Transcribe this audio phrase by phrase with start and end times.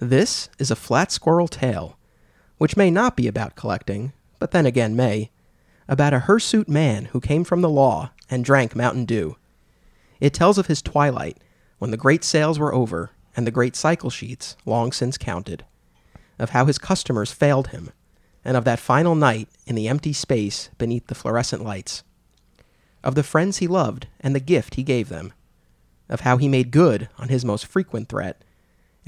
[0.00, 1.98] This is a Flat Squirrel Tale,
[2.56, 5.32] which may not be about collecting, but then again may,
[5.88, 9.34] about a hirsute man who came from the law and drank Mountain Dew.
[10.20, 11.38] It tells of his twilight,
[11.80, 15.64] when the great sales were over and the great cycle sheets long since counted,
[16.38, 17.90] of how his customers failed him,
[18.44, 22.04] and of that final night in the empty space beneath the fluorescent lights,
[23.02, 25.32] of the friends he loved and the gift he gave them,
[26.08, 28.44] of how he made good on his most frequent threat,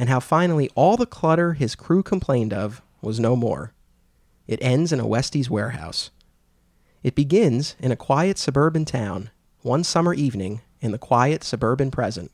[0.00, 3.74] and how finally all the clutter his crew complained of was no more.
[4.48, 6.10] It ends in a Westies warehouse.
[7.02, 9.28] It begins in a quiet suburban town,
[9.60, 12.30] one summer evening in the quiet suburban present.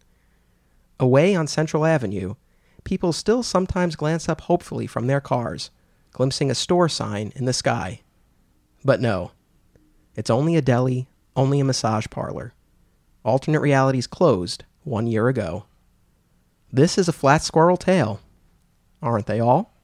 [1.01, 2.37] Away on Central Avenue,
[2.85, 5.71] people still sometimes glance up hopefully from their cars,
[6.13, 8.01] glimpsing a store sign in the sky.
[8.85, 9.33] But no,
[10.15, 12.55] it's only a deli, only a massage parlor.
[13.25, 15.65] Alternate realities closed one year ago.
[16.73, 18.21] This is a flat squirrel tale.
[19.03, 19.76] Aren't they all?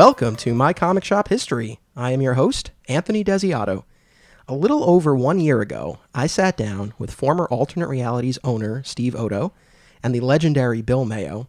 [0.00, 1.78] Welcome to My Comic Shop History.
[1.94, 3.84] I am your host, Anthony Desiato.
[4.48, 9.14] A little over one year ago, I sat down with former Alternate Realities owner Steve
[9.14, 9.52] Odo
[10.02, 11.48] and the legendary Bill Mayo.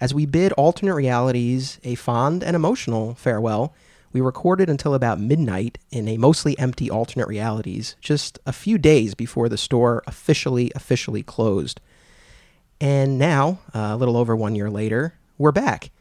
[0.00, 3.72] As we bid Alternate Realities a fond and emotional farewell,
[4.12, 9.14] we recorded until about midnight in a mostly empty Alternate Realities, just a few days
[9.14, 11.80] before the store officially, officially closed.
[12.80, 15.92] And now, a little over one year later, we're back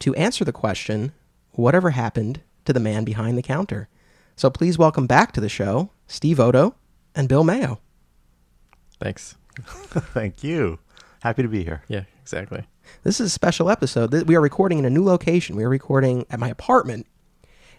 [0.00, 1.12] to answer the question
[1.56, 3.88] whatever happened to the man behind the counter.
[4.36, 6.74] So please welcome back to the show Steve Odo
[7.14, 7.80] and Bill Mayo.
[9.00, 9.36] Thanks.
[9.64, 10.78] Thank you.
[11.20, 11.82] Happy to be here.
[11.88, 12.64] Yeah, exactly.
[13.02, 14.12] This is a special episode.
[14.28, 15.56] We are recording in a new location.
[15.56, 17.06] We are recording at my apartment.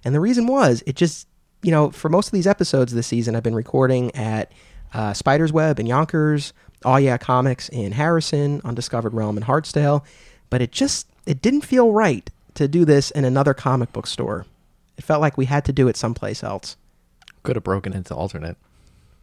[0.04, 1.28] And the reason was, it just,
[1.62, 4.52] you know, for most of these episodes this season, I've been recording at
[4.94, 10.04] uh, Spider's Web in Yonkers, Oh Yeah Comics in Harrison, Undiscovered Realm in Hartsdale.
[10.50, 14.46] But it just, it didn't feel right to do this in another comic book store.
[14.98, 16.76] It felt like we had to do it someplace else.
[17.44, 18.58] Could have broken into alternate.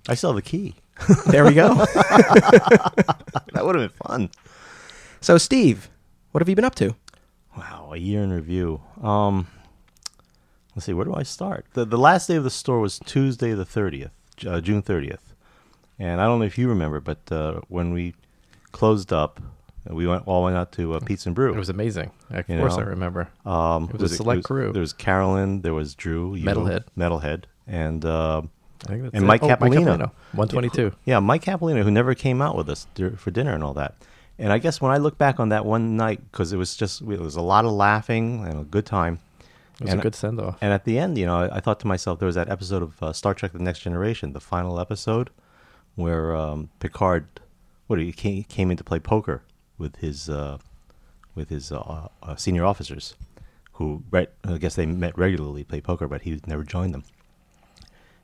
[0.09, 0.75] I still have the key.
[1.27, 1.75] There we go.
[3.53, 4.31] That would have been fun.
[5.21, 5.89] so, Steve,
[6.33, 6.95] what have you been up to?
[7.57, 8.81] Wow, a year in review.
[9.01, 9.47] Um,
[10.75, 11.67] let's see, where do I start?
[11.75, 14.11] The the last day of the store was Tuesday the thirtieth,
[14.45, 15.35] uh, June thirtieth,
[16.01, 18.15] and I don't know if you remember, but uh, when we
[18.73, 19.41] closed up,
[19.87, 21.53] we went all went out to uh, Pizza and Brew.
[21.53, 22.11] It was amazing.
[22.31, 23.29] Of You course, know, I remember.
[23.45, 24.73] um, it was a select was- crew.
[24.73, 26.85] There was Carolyn, there was Drew, you, Metalhead.
[26.97, 28.43] Metalhead, and uh,
[28.85, 29.27] I think that's and it.
[29.27, 30.11] Mike Oh, Capolino.
[30.33, 30.93] One twenty-two.
[31.05, 32.87] Yeah, Mike Capolino, who never came out with us
[33.17, 33.95] for dinner and all that.
[34.39, 37.01] And I guess when I look back on that one night, because it was just
[37.03, 39.21] it was a lot of laughing and a good time.
[39.75, 40.57] It was and, a good send-off.
[40.61, 42.83] And at the end, you know, I, I thought to myself, there was that episode
[42.83, 45.31] of uh, Star Trek: The Next Generation, the final episode,
[45.95, 47.27] where um, Picard,
[47.87, 49.43] what he came, came in to play poker
[49.85, 50.57] with his uh,
[51.35, 53.15] with his uh, uh, senior officers,
[53.73, 57.05] who right, I guess they met regularly, play poker, but he never joined them.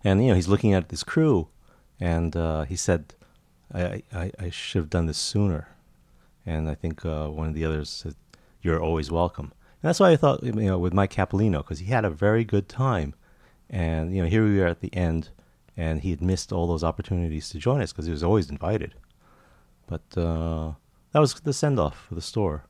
[0.03, 1.49] And you know, he's looking at this crew,
[2.01, 2.35] and
[2.67, 3.15] he said,
[3.73, 5.69] I, I, "I should have done this sooner."
[6.47, 8.15] And I think uh, one of the others said,
[8.63, 11.87] "You're always welcome." And that's why I thought, you know, with Mike Capolino, because he
[11.87, 13.15] had a very good time,
[13.69, 15.29] and you know, here we are at the end,
[15.77, 18.95] and he had missed all those opportunities to join us because he was always invited.
[19.87, 20.73] But uh,
[21.13, 22.65] that was the send off for the store.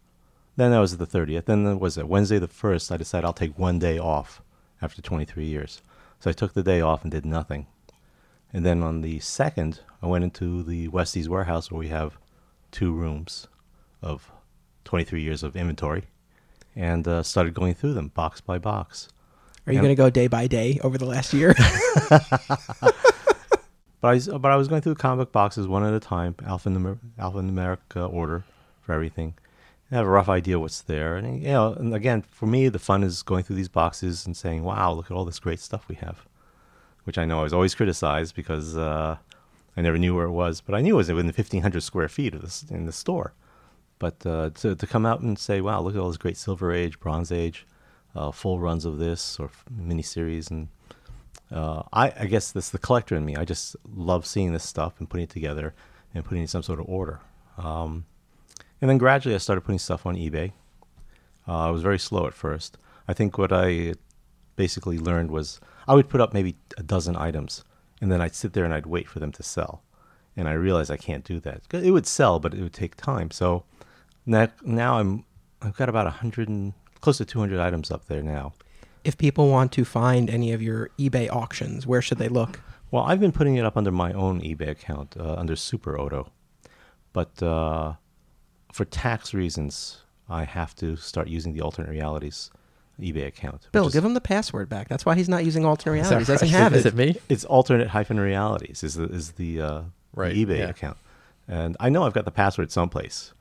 [0.56, 1.46] Then that was the 30th.
[1.46, 2.92] Then there was it Wednesday the 1st.
[2.92, 4.42] I decided I'll take one day off
[4.82, 5.80] after 23 years.
[6.18, 7.66] So I took the day off and did nothing.
[8.52, 12.18] And then on the 2nd, I went into the Westies warehouse where we have
[12.72, 13.46] two rooms
[14.02, 14.30] of
[14.84, 16.04] 23 years of inventory
[16.74, 19.08] and uh, started going through them box by box.
[19.66, 21.54] Are you going to go day by day over the last year?
[24.00, 26.34] But I, was- but I was going through the comic boxes one at a time,
[26.42, 28.44] alphanumer, alphanumeric uh, order
[28.80, 29.34] for everything.
[29.92, 32.78] I have a rough idea what's there, and you know, and again, for me, the
[32.78, 35.88] fun is going through these boxes and saying, "Wow, look at all this great stuff
[35.88, 36.24] we have,"
[37.04, 39.16] which I know I was always criticized because uh,
[39.76, 42.34] I never knew where it was, but I knew it was within 1,500 square feet
[42.34, 43.32] of this in the store.
[43.98, 46.72] But uh, to to come out and say, "Wow, look at all this great Silver
[46.72, 47.66] Age, Bronze Age,
[48.14, 50.68] uh, full runs of this or f- miniseries," and
[51.52, 53.36] uh, I, I guess that's the collector in me.
[53.36, 55.74] I just love seeing this stuff and putting it together
[56.14, 57.20] and putting it in some sort of order.
[57.58, 58.06] Um,
[58.80, 60.52] and then gradually I started putting stuff on eBay.
[61.46, 62.78] Uh, I was very slow at first.
[63.08, 63.94] I think what I
[64.56, 67.64] basically learned was I would put up maybe a dozen items,
[68.00, 69.82] and then I'd sit there and I'd wait for them to sell.
[70.36, 71.62] And I realized I can't do that.
[71.72, 73.30] It would sell, but it would take time.
[73.30, 73.64] So
[74.24, 75.24] now, now I'm
[75.60, 78.52] I've got about a hundred and close to two hundred items up there now.
[79.04, 82.60] If people want to find any of your eBay auctions, where should they look?
[82.90, 86.30] Well, I've been putting it up under my own eBay account uh, under Super Odo,
[87.12, 87.94] but uh,
[88.72, 89.98] for tax reasons,
[90.28, 92.50] I have to start using the Alternate Realities
[93.00, 93.68] eBay account.
[93.72, 94.88] Bill, is- give him the password back.
[94.88, 96.26] That's why he's not using alternate realities.
[96.26, 96.58] He doesn't right?
[96.58, 96.94] have Is it.
[96.94, 97.16] it me?
[97.28, 99.82] It's alternate hyphen realities is the is the, uh,
[100.14, 100.68] the eBay yeah.
[100.68, 100.98] account,
[101.48, 103.32] and I know I've got the password someplace.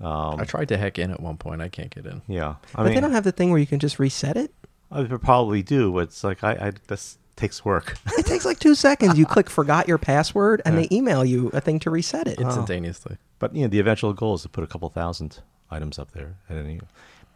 [0.00, 1.60] Um, I tried to hack in at one point.
[1.60, 2.22] I can't get in.
[2.28, 4.52] yeah, I but mean, they don't have the thing where you can just reset it.
[4.90, 7.96] I would probably do, but it's like I, I this takes work.
[8.18, 9.18] It takes like two seconds.
[9.18, 10.86] You click forgot your password, and Yeah.
[10.90, 12.40] they email you a thing to reset it.
[12.40, 13.16] Instantaneously.
[13.38, 15.40] But you know, the eventual goal is to put a couple thousand
[15.70, 16.36] items up there.
[16.50, 16.80] At any,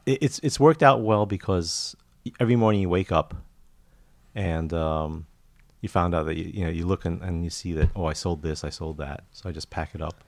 [0.06, 1.94] it, it's it's worked out well because
[2.40, 3.34] every morning you wake up,
[4.34, 5.26] and um,
[5.80, 8.06] you found out that you, you know you look and, and you see that oh
[8.06, 10.24] I sold this I sold that so I just pack it up,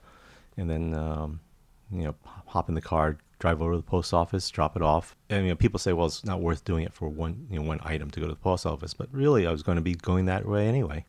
[0.57, 1.39] and then um,
[1.91, 2.15] you know
[2.47, 5.49] hop in the car drive over to the post office drop it off and you
[5.49, 8.09] know people say well it's not worth doing it for one you know one item
[8.09, 10.47] to go to the post office but really I was going to be going that
[10.47, 11.05] way anyway.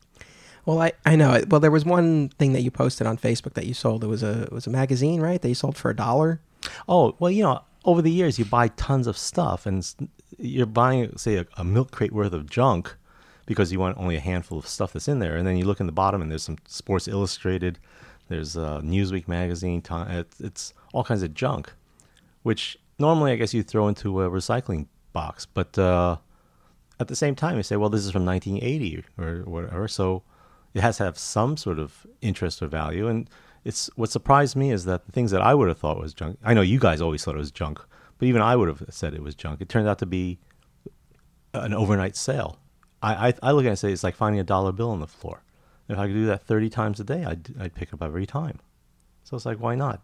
[0.64, 1.44] Well, I, I know.
[1.48, 4.02] Well, there was one thing that you posted on Facebook that you sold.
[4.02, 5.40] It was a it was a magazine, right?
[5.40, 6.40] That you sold for a dollar.
[6.88, 9.88] Oh well, you know, over the years you buy tons of stuff, and
[10.38, 12.96] you're buying, say, a, a milk crate worth of junk
[13.46, 15.78] because you want only a handful of stuff that's in there, and then you look
[15.78, 17.78] in the bottom, and there's some Sports Illustrated,
[18.28, 21.72] there's uh, Newsweek magazine, it's, it's all kinds of junk,
[22.46, 26.18] which normally I guess you throw into a recycling box, but uh,
[27.00, 30.22] at the same time you say, well, this is from 1980 or whatever, so
[30.72, 33.08] it has to have some sort of interest or value.
[33.08, 33.28] And
[33.64, 36.38] it's what surprised me is that the things that I would have thought was junk.
[36.44, 37.80] I know you guys always thought it was junk,
[38.16, 39.60] but even I would have said it was junk.
[39.60, 40.38] It turned out to be
[41.52, 42.60] an overnight sale.
[43.02, 45.00] I I, I look at it and say it's like finding a dollar bill on
[45.00, 45.42] the floor.
[45.88, 48.60] If I could do that 30 times a day, I'd I'd pick up every time.
[49.24, 50.00] So it's like, why not?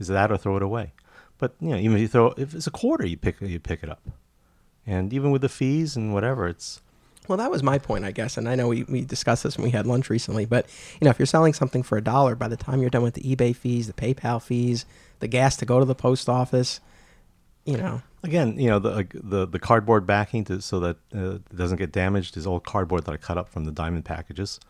[0.00, 0.92] Is that or throw it away?
[1.38, 3.82] But you know, even if you throw, if it's a quarter, you pick you pick
[3.82, 4.02] it up.
[4.86, 6.80] And even with the fees and whatever, it's
[7.28, 8.36] Well, that was my point, I guess.
[8.36, 10.44] And I know we, we discussed this when we had lunch recently.
[10.46, 10.66] But,
[11.00, 13.14] you know, if you're selling something for a dollar, by the time you're done with
[13.14, 14.86] the eBay fees, the PayPal fees,
[15.18, 16.80] the gas to go to the post office,
[17.64, 21.56] you know, again, you know, the the the cardboard backing to so that uh, it
[21.56, 24.60] doesn't get damaged is old cardboard that I cut up from the diamond packages.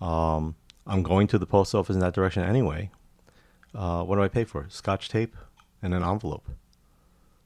[0.00, 0.54] Um,
[0.86, 2.90] I'm going to the post office in that direction anyway.
[3.74, 4.64] Uh, what do I pay for?
[4.70, 5.36] Scotch tape
[5.82, 6.46] and an envelope.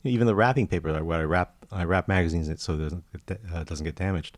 [0.05, 2.79] Even the wrapping paper that where I wrap I wrap magazines in it so it
[2.79, 4.37] doesn't get, uh, doesn't get damaged.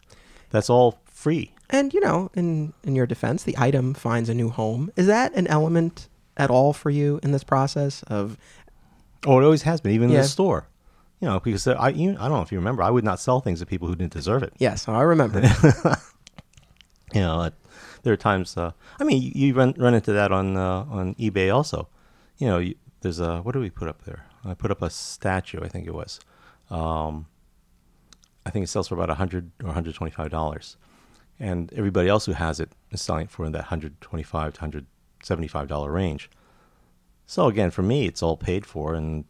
[0.51, 1.53] That's all free.
[1.71, 4.93] and, you know, in, in your defense, the item finds a new home.
[4.95, 8.37] Is that an element at all for you in this process of,
[9.27, 10.69] Oh, it always has been, even in the store.
[11.21, 13.41] You know, because I you, I don't know if you remember, I would not sell
[13.41, 14.53] things to people who didn't deserve it.
[14.59, 15.41] yes, I remember.
[17.15, 17.51] you know, uh,
[18.03, 18.57] there are times.
[18.57, 21.89] Uh, I mean, you, you run run into that on uh, on eBay also.
[22.37, 22.75] You know, you,
[23.05, 24.25] there's a what do we put up there?
[24.45, 25.61] I put up a statue.
[25.63, 26.19] I think it was.
[26.71, 27.27] Um,
[28.47, 30.79] I think it sells for about hundred or hundred twenty five dollars,
[31.39, 34.55] and everybody else who has it is selling it for in that hundred twenty five
[34.55, 34.87] to hundred
[35.23, 36.31] seventy five dollar range.
[37.27, 39.27] So again, for me, it's all paid for, and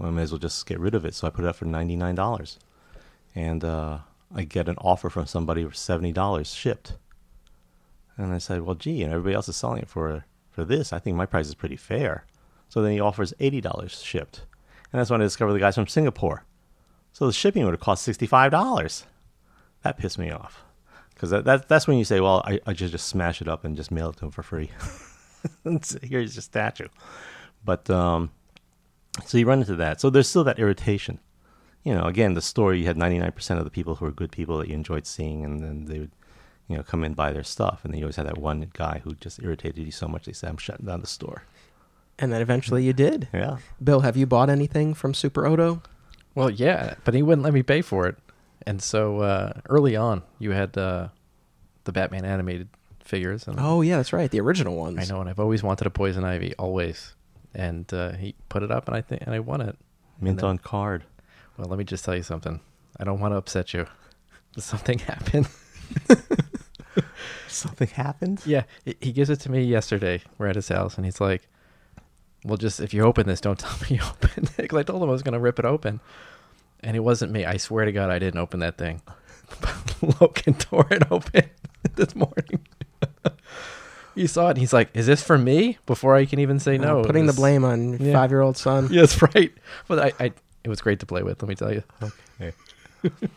[0.00, 1.14] I may as well just get rid of it.
[1.14, 2.60] So I put it up for ninety nine dollars,
[3.34, 3.98] and uh,
[4.32, 6.94] I get an offer from somebody for seventy dollars shipped.
[8.16, 10.92] And I said, "Well, gee, and everybody else is selling it for for this.
[10.92, 12.24] I think my price is pretty fair."
[12.68, 14.44] So then he offers eighty dollars shipped,
[14.92, 16.44] and that's when I discovered the guy's from Singapore.
[17.12, 19.04] So the shipping would have cost sixty five dollars.
[19.82, 20.64] That pissed me off
[21.14, 23.64] because that, that that's when you say, "Well, I I just just smash it up
[23.64, 24.70] and just mail it to him for free."
[26.02, 26.88] Here's your statue,
[27.64, 28.30] but um,
[29.24, 30.00] so you run into that.
[30.00, 31.20] So there's still that irritation.
[31.84, 34.58] You know, again, the store you had 99% of the people who were good people
[34.58, 36.10] that you enjoyed seeing, and then they would,
[36.66, 39.00] you know, come in buy their stuff, and then you always had that one guy
[39.04, 41.44] who just irritated you so much they said, "I'm shutting down the store."
[42.18, 43.28] And then eventually you did.
[43.32, 43.58] Yeah.
[43.82, 45.82] Bill, have you bought anything from Super Odo?
[46.34, 48.16] Well, yeah, but he wouldn't let me pay for it.
[48.66, 51.08] And so uh, early on, you had uh,
[51.84, 52.68] the Batman animated
[53.00, 53.46] figures.
[53.46, 54.30] And Oh, yeah, that's right.
[54.30, 54.98] The original ones.
[54.98, 57.14] I know, and I've always wanted a Poison Ivy, always.
[57.54, 59.76] And uh, he put it up, and I think, and I won it.
[60.20, 61.04] Mint then- on card.
[61.56, 62.60] Well, let me just tell you something.
[62.98, 63.86] I don't want to upset you.
[64.58, 65.48] Something happened.
[67.48, 68.42] Something happened.
[68.44, 70.22] Yeah, he- he gives it to me yesterday.
[70.38, 71.48] We're at his house, and he's like,
[72.44, 74.56] "Well, just if you open this, don't tell me you opened it.
[74.56, 76.00] Because I told him I was going to rip it open,
[76.80, 77.44] and it wasn't me.
[77.44, 79.02] I swear to God, I didn't open that thing.
[80.20, 81.44] Logan tore it open
[81.94, 82.66] this morning.
[84.14, 84.50] he saw it.
[84.50, 87.26] and He's like, "Is this for me?" Before I can even say no, Uh, putting
[87.26, 88.12] the blame on your Yeah.
[88.12, 88.88] five-year-old son.
[88.90, 89.52] Yes, right.
[89.88, 90.32] But I, I,
[90.64, 91.40] it was great to play with.
[91.42, 91.82] Let me tell you.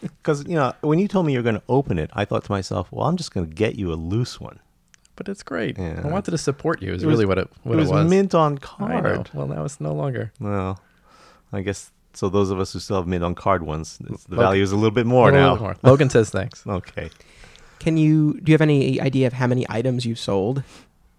[0.01, 2.51] Because you know, when you told me you're going to open it, I thought to
[2.51, 4.59] myself, "Well, I'm just going to get you a loose one."
[5.19, 5.77] But it's great.
[5.77, 5.99] Yeah.
[6.01, 6.93] I wanted to support you.
[6.93, 9.29] Is It was- really what it what it was, mint on card.
[9.33, 10.31] Well, now it's no longer.
[10.39, 10.79] Well,
[11.51, 12.29] I guess so.
[12.29, 14.71] Those of us who still have mint on card ones, it's, the Logan- value is
[14.71, 15.55] a little bit more little now.
[15.55, 15.75] bit more.
[15.83, 16.63] Logan says thanks.
[16.67, 17.09] Okay.
[17.79, 20.63] Can you do you have any idea of how many items you've sold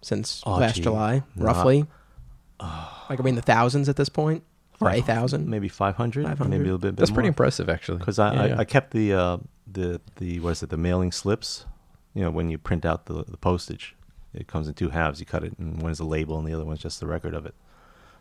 [0.00, 0.82] since Oh, last gee.
[0.82, 1.84] July, Not- roughly?
[2.60, 4.44] like I mean, the thousands at this point,
[4.80, 5.46] or a thousand?
[5.48, 6.48] maybe 500, 500.
[6.48, 6.96] maybe a little bit.
[6.96, 7.98] That's bit pretty impressive, actually.
[7.98, 8.58] because I, Yeah, I, yeah.
[8.60, 9.36] I kept the uh,
[9.70, 11.66] the the what is it the mailing slips
[12.14, 13.94] you know when you print out the, the postage
[14.32, 15.18] it comes in two halves.
[15.18, 17.34] You cut it and one is a label and the other one's just the record
[17.34, 17.54] of it.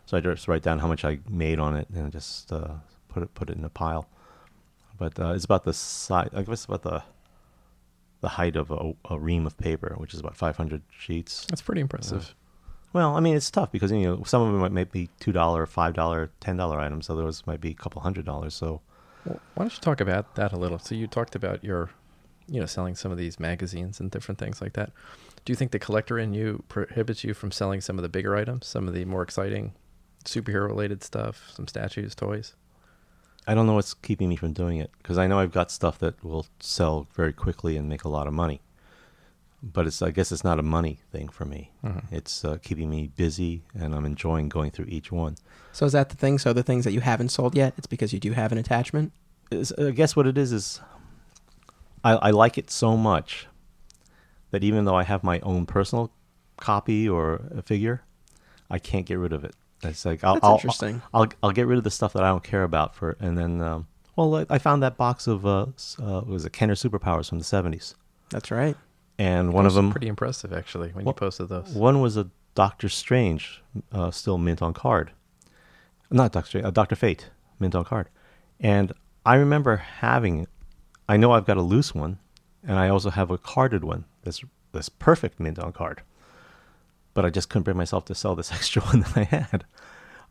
[0.06, 2.74] So I just write down how much I made on it and just uh,
[3.08, 4.08] put it put it in a pile.
[4.98, 7.02] But uh, it's about the size I guess about the
[8.20, 11.46] the height of a, a ream of paper which is about 500 sheets.
[11.48, 12.34] That's pretty impressive.
[12.92, 15.32] well I mean it's tough because you know some of them might, might be two
[15.32, 17.08] dollar five dollar ten dollar items.
[17.08, 18.54] Others might be a couple hundred dollars.
[18.54, 18.80] So
[19.24, 20.78] Well, why don't you talk about that a little?
[20.80, 21.90] So you talked about your,
[22.50, 24.90] you know, selling some of these magazines and different things like that.
[25.44, 28.36] Do you think the collector in you prohibits you from selling some of the bigger
[28.36, 29.72] items, some of the more exciting
[30.24, 32.54] superhero related stuff, some statues, toys?
[33.46, 35.98] I don't know what's keeping me from doing it because I know I've got stuff
[36.00, 38.60] that will sell very quickly and make a lot of money.
[39.62, 41.70] But it's I guess it's not a money thing for me.
[41.84, 42.04] Mhm.
[42.10, 45.36] It's uh, keeping me busy and I'm enjoying going through each one.
[45.72, 46.38] So is that the thing?
[46.38, 49.12] So the things that you haven't sold yet, it's because you do have an attachment.
[49.50, 50.80] Is- I guess what it is is
[52.04, 53.46] I, I like it so much
[54.50, 56.10] that even though I have my own personal
[56.56, 58.02] copy or a figure,
[58.70, 59.54] I can't get rid of it.
[59.82, 61.02] It's like I'll, That's I'll, interesting.
[61.14, 63.60] I'll I'll get rid of the stuff that I don't care about for, and then
[63.62, 65.66] um, well, I- I found that box of uh,
[65.98, 67.94] uh what was it Kenner Superpowers from the seventies,
[68.28, 68.76] That's right.
[69.18, 71.68] and one of Those are them pretty impressive actually when Well, you posted those.
[71.70, 75.12] one was a Doctor Strange, uh, still mint on card.
[76.10, 78.08] Not Doctor Strange, uh, Doctor Fate, mint on card.
[78.58, 78.92] And
[79.24, 80.46] I remember having,
[81.10, 82.20] I know I've got a loose one,
[82.62, 86.02] and I also have a carded one that's that's perfect mint on card.
[87.14, 89.64] But I just couldn't bring myself to sell this extra one that I had.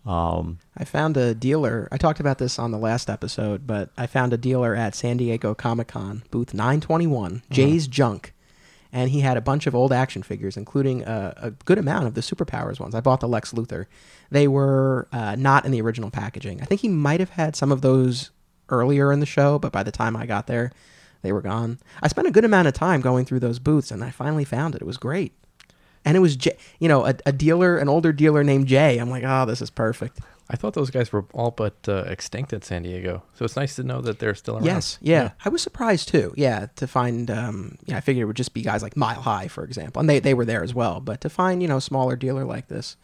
[0.05, 1.89] Um, I found a dealer.
[1.91, 5.17] I talked about this on the last episode, but I found a dealer at San
[5.17, 8.33] Diego Comic Con, booth 921, Jay's Junk.
[8.93, 12.13] And he had a bunch of old action figures, including a, a good amount of
[12.13, 12.95] the Superpowers ones.
[12.95, 13.85] I bought the Lex Luthor.
[14.31, 16.61] They were uh, not in the original packaging.
[16.61, 18.31] I think he might have had some of those
[18.69, 20.71] earlier in the show, but by the time I got there,
[21.21, 21.79] they were gone.
[22.01, 24.75] I spent a good amount of time going through those booths, and I finally found
[24.75, 24.81] it.
[24.81, 25.33] It was great.
[26.05, 28.97] And it was, Jay, you know, a, a dealer, an older dealer named Jay.
[28.97, 30.19] I'm like, oh, this is perfect.
[30.51, 33.75] I thought those guys were all but uh, extinct at San Diego, so it's nice
[33.75, 34.65] to know that they're still around.
[34.65, 35.31] Yes, yeah.
[35.45, 36.33] I was surprised too.
[36.35, 39.47] Yeah, to find, um, yeah, I figured it would just be guys like Mile High,
[39.47, 41.01] for example, and they they were there as well.
[41.01, 42.97] But to find, you know, a smaller dealer like this,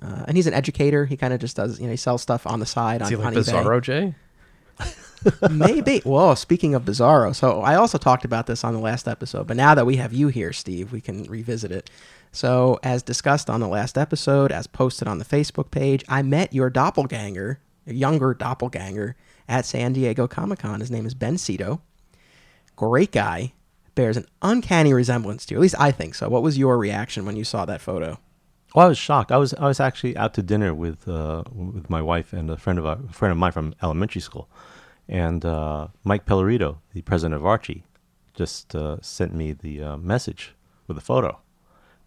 [0.00, 1.06] uh, and he's an educator.
[1.06, 3.10] He kind of just does, you know, he sells stuff on the side Is on,
[3.10, 3.64] he like on eBay.
[3.64, 4.14] Bizarro Jay?
[5.50, 6.00] Maybe.
[6.00, 9.56] Whoa, speaking of Bizarro, so I also talked about this on the last episode, but
[9.56, 11.90] now that we have you here, Steve, we can revisit it.
[12.32, 16.52] So, as discussed on the last episode, as posted on the Facebook page, I met
[16.52, 19.16] your doppelganger, a younger doppelganger,
[19.48, 20.80] at San Diego Comic Con.
[20.80, 21.80] His name is Ben Cito.
[22.74, 23.52] Great guy.
[23.94, 25.58] Bears an uncanny resemblance to you.
[25.58, 26.28] At least I think so.
[26.28, 28.18] What was your reaction when you saw that photo?
[28.76, 29.32] Well, I was shocked.
[29.32, 32.58] I was I was actually out to dinner with uh, with my wife and a
[32.58, 34.50] friend of a friend of mine from elementary school,
[35.08, 37.84] and uh, Mike Pellerito, the president of Archie,
[38.34, 40.54] just uh, sent me the uh, message
[40.88, 41.40] with a photo.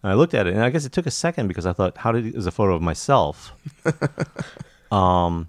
[0.04, 1.98] And I looked at it, and I guess it took a second because I thought,
[1.98, 3.52] "How did is a photo of myself?"
[4.92, 5.48] um,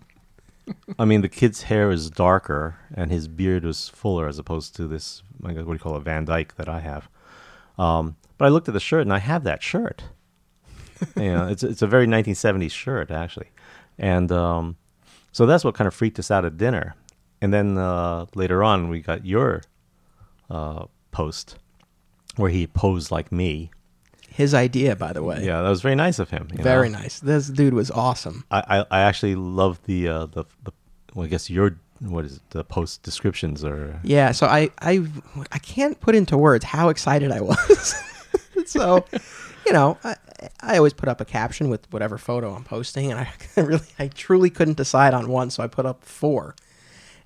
[0.97, 4.87] I mean, the kid's hair is darker, and his beard was fuller as opposed to
[4.87, 5.21] this.
[5.43, 7.09] I guess, what do you call it, Van Dyke that I have.
[7.77, 10.05] Um, but I looked at the shirt, and I have that shirt.
[11.15, 13.49] you know, it's it's a very 1970s shirt actually,
[13.97, 14.77] and um,
[15.31, 16.95] so that's what kind of freaked us out at dinner.
[17.41, 19.63] And then uh, later on, we got your
[20.49, 21.57] uh, post
[22.35, 23.71] where he posed like me.
[24.29, 25.43] His idea, by the way.
[25.43, 26.47] Yeah, that was very nice of him.
[26.53, 26.99] Very know.
[26.99, 27.19] nice.
[27.19, 28.45] This dude was awesome.
[28.51, 30.71] I, I, I actually love the uh, the the.
[31.13, 33.99] Well, I guess your what is it, the post descriptions are.
[34.03, 35.05] Yeah, so I I
[35.51, 37.95] I can't put into words how excited I was.
[38.65, 39.05] so,
[39.65, 40.15] you know, I,
[40.61, 44.07] I always put up a caption with whatever photo I'm posting, and I really I
[44.07, 46.55] truly couldn't decide on one, so I put up four.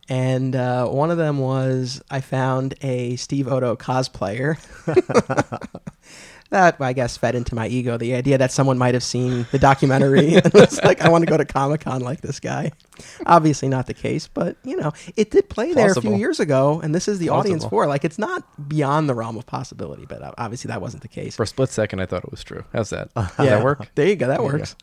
[0.07, 4.57] And uh, one of them was I found a Steve Odo cosplayer
[6.49, 7.97] that I guess fed into my ego.
[7.97, 11.29] The idea that someone might have seen the documentary and was like, "I want to
[11.29, 12.71] go to Comic Con like this guy."
[13.25, 16.79] Obviously, not the case, but you know, it did play there a few years ago,
[16.83, 17.87] and this is the audience for.
[17.87, 21.35] Like, it's not beyond the realm of possibility, but uh, obviously that wasn't the case.
[21.35, 22.63] For a split second, I thought it was true.
[22.73, 23.09] How's that?
[23.15, 23.89] Yeah, that work?
[23.95, 24.27] There you go.
[24.27, 24.75] That There works.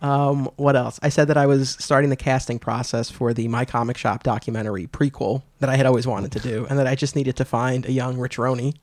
[0.00, 1.00] Um, what else?
[1.02, 4.86] I said that I was starting the casting process for the My Comic Shop documentary
[4.86, 7.84] prequel that I had always wanted to do, and that I just needed to find
[7.86, 8.74] a young Rich Roney.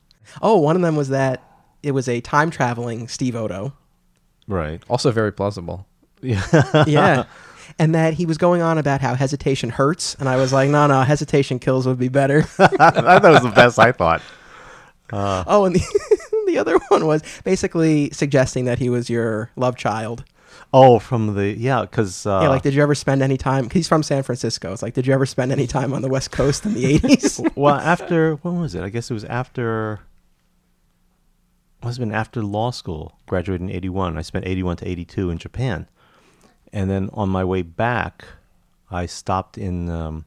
[0.42, 1.42] Oh, one of them was that
[1.86, 3.72] it was a time traveling Steve Odo.
[4.48, 4.82] Right.
[4.88, 5.86] Also very plausible.
[6.20, 6.84] Yeah.
[6.86, 7.24] Yeah.
[7.78, 10.86] And that he was going on about how hesitation hurts, and I was like, no,
[10.86, 12.38] no, hesitation kills would be better.
[12.58, 13.78] I thought it was the best.
[13.78, 14.22] I thought.
[15.12, 20.24] oh, and the, the other one was basically suggesting that he was your love child.
[20.72, 23.64] Oh, from the yeah, because uh, yeah, like, did you ever spend any time?
[23.68, 24.72] 'cause he's from San Francisco.
[24.72, 27.52] It's like, did you ever spend any time on the West Coast in the 80s?
[27.56, 28.82] well, after when was it?
[28.84, 30.00] I guess it was after.
[31.86, 33.18] Must have been after law school.
[33.26, 34.18] Graduated in '81.
[34.18, 35.88] I spent '81 to '82 in Japan,
[36.72, 38.24] and then on my way back,
[38.90, 40.24] I stopped in um,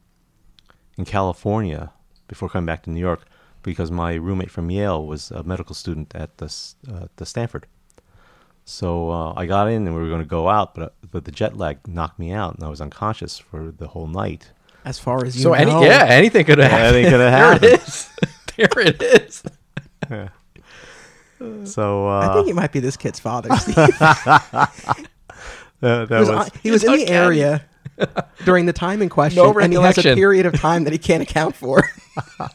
[0.96, 1.92] in California
[2.28, 3.26] before coming back to New York
[3.62, 6.46] because my roommate from Yale was a medical student at the
[6.92, 7.66] uh, the Stanford.
[8.64, 11.32] So uh, I got in and we were going to go out, but but the
[11.32, 14.50] jet lag knocked me out and I was unconscious for the whole night.
[14.84, 15.54] as far as you So know.
[15.56, 16.96] any yeah, anything could have happened.
[16.96, 18.08] Anything could have there it is.
[18.56, 19.42] there it is.
[21.64, 23.54] So uh, I think he might be this kid's father.
[23.56, 23.74] Steve.
[23.98, 24.70] that,
[25.80, 27.16] that he was, was, he was in the uncanny.
[27.16, 27.64] area
[28.44, 30.98] during the time in question, No and he has a period of time that he
[30.98, 31.82] can't account for.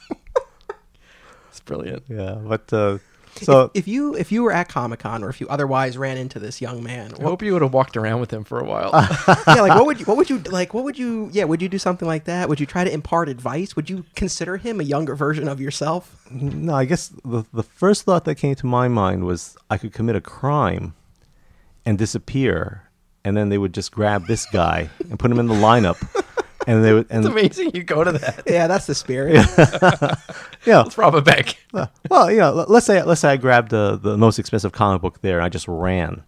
[1.50, 2.04] It's brilliant.
[2.10, 2.98] yeah, but uh,
[3.44, 6.39] so if you if you were at Comic Con or if you otherwise ran into
[6.39, 8.63] this young man, I what, hope you would have walked around with him for a
[8.63, 8.92] while.
[9.48, 10.74] yeah, like what would you what would you like?
[10.74, 11.44] What would you yeah?
[11.44, 12.50] Would you do something like that?
[12.50, 13.75] Would you try to impart advice?
[13.75, 16.25] Would you consider him a younger version of yourself?
[16.32, 19.94] no, I guess the the first thought that came to my mind was I could
[19.94, 20.94] commit a crime
[21.86, 22.84] and disappear,
[23.24, 25.98] and then they would just grab this guy and put him in the lineup,
[26.67, 28.43] and they would and it's amazing you go to that.
[28.48, 29.36] Yeah, that's the spirit.
[30.65, 31.57] yeah, Let's rob a bank.
[32.10, 35.21] well, you know, let's say let's say I grabbed the the most expensive comic book
[35.21, 36.23] there, and I just ran,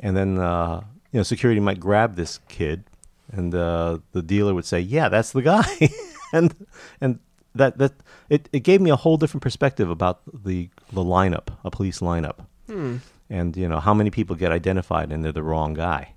[0.00, 2.84] and then uh, you know security might grab this kid,
[3.32, 5.90] and uh, the dealer would say, "Yeah, that's the guy,"
[6.32, 6.54] and
[7.00, 7.18] and
[7.54, 7.92] that that
[8.28, 12.46] it, it gave me a whole different perspective about the the lineup, a police lineup,
[13.30, 16.12] and you know how many people get identified and they're the wrong guy.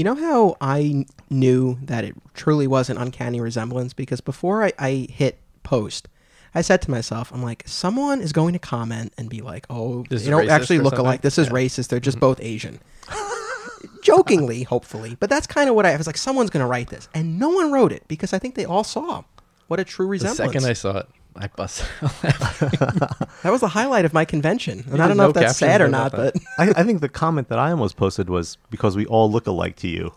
[0.00, 3.92] You know how I knew that it truly was an uncanny resemblance?
[3.92, 6.08] Because before I, I hit post,
[6.54, 10.06] I said to myself, I'm like, someone is going to comment and be like, oh,
[10.08, 11.00] This is you don't actually look something?
[11.04, 11.20] alike.
[11.20, 11.52] This is Yeah.
[11.52, 11.56] Mm-hmm.
[11.66, 11.88] racist.
[11.88, 12.80] They're just both Asian.
[14.02, 15.18] Jokingly, hopefully.
[15.20, 17.10] But that's kind of what I, I was like, someone's going to write this.
[17.12, 19.24] And no one wrote it because I think they all saw
[19.68, 20.38] what a true resemblance.
[20.38, 21.86] The second I saw it, I busted.
[22.22, 24.84] that was the highlight of my convention.
[24.90, 26.36] And I don't know no if that's sad or about not, but.
[26.58, 29.76] I, I think the comment that I almost posted was because we all look alike
[29.76, 30.12] to you.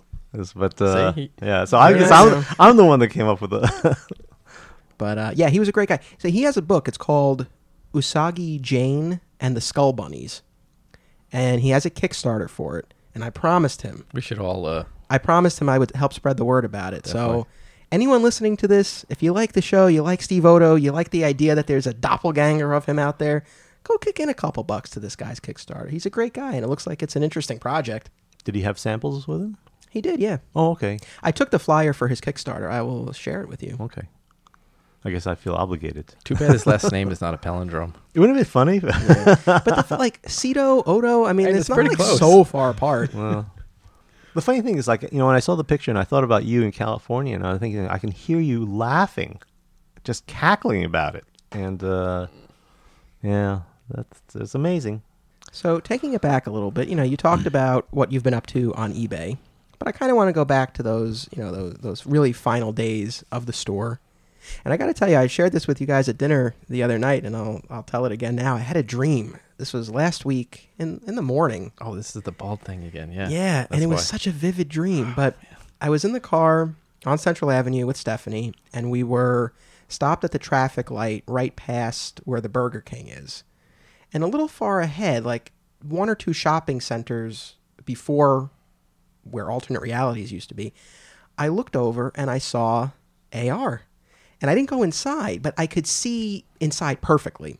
[0.56, 2.44] But uh, See, he- yeah, so I Yeah, guess I I'm, know.
[2.60, 3.98] I'm the one that came up with the.
[4.98, 6.00] But uh, yeah, he was a great guy.
[6.20, 6.88] So he has a book.
[6.88, 7.48] It's called
[7.94, 10.44] Usagi Jane and the Skull Bunnies,
[11.32, 12.94] and he has a Kickstarter for it.
[13.14, 14.66] And I promised him, we should all.
[14.66, 17.04] Uh, I promised him I would help spread the word about it.
[17.04, 17.42] Definitely.
[17.42, 17.48] So
[17.94, 21.12] anyone listening to this, if you like the show, you like Steve Odo, you like
[21.12, 23.44] the idea that there's a doppelganger of him out there,
[23.84, 25.90] go kick in a couple bucks to this guy's Kickstarter.
[25.90, 28.10] He's a great guy, and it looks like it's an interesting project.
[28.44, 29.58] Did he have samples with him?
[29.92, 30.40] He did, yeah.
[30.56, 30.98] Oh, okay.
[31.22, 32.68] I took the flyer for his Kickstarter.
[32.70, 33.78] I will share it with you.
[33.80, 34.08] Okay.
[35.06, 36.16] I guess I feel obligated.
[36.24, 37.94] too bad his last name is not a palindrome.
[38.16, 38.80] It wouldn't it be funny?
[38.80, 38.94] But
[39.66, 42.18] the, like Cito, Odo, I mean, And it's, it's not pretty like close.
[42.20, 43.14] so far apart.
[43.14, 43.52] well,
[44.34, 46.24] the funny thing is, like, you know, when I saw the picture and I thought
[46.24, 49.40] about you in California, and I was thinking, I can hear you laughing,
[50.04, 51.26] just cackling about it.
[51.52, 52.28] And, uh,
[53.22, 55.02] yeah, that's, that's amazing.
[55.52, 58.34] So taking it back a little bit, you know, you talked about what you've been
[58.34, 59.38] up to on eBay,
[59.80, 62.34] but I kind of want to go back to those, you know, those, those really
[62.34, 64.00] final days of the store.
[64.66, 66.84] And I got to tell you, I shared this with you guys at dinner the
[66.84, 68.56] other night, and I'll I'll tell it again now.
[68.56, 69.40] I had a dream.
[69.58, 71.72] This was last week in in the morning.
[71.80, 73.12] Oh, this is the bald thing again.
[73.12, 73.30] Yeah.
[73.30, 75.10] Yeah, and it was such a vivid dream.
[75.10, 75.38] Oh, but
[75.80, 79.54] I was in the car on Central Avenue with Stephanie, and we were
[79.88, 83.44] stopped at the traffic light right past where the Burger King is.
[84.12, 88.50] And a little far ahead, like one or two shopping centers before
[89.24, 90.74] where alternate realities used to be,
[91.38, 92.92] I looked over and I saw
[93.34, 93.84] AR.
[94.42, 97.60] And I didn't go inside, but I could see inside perfectly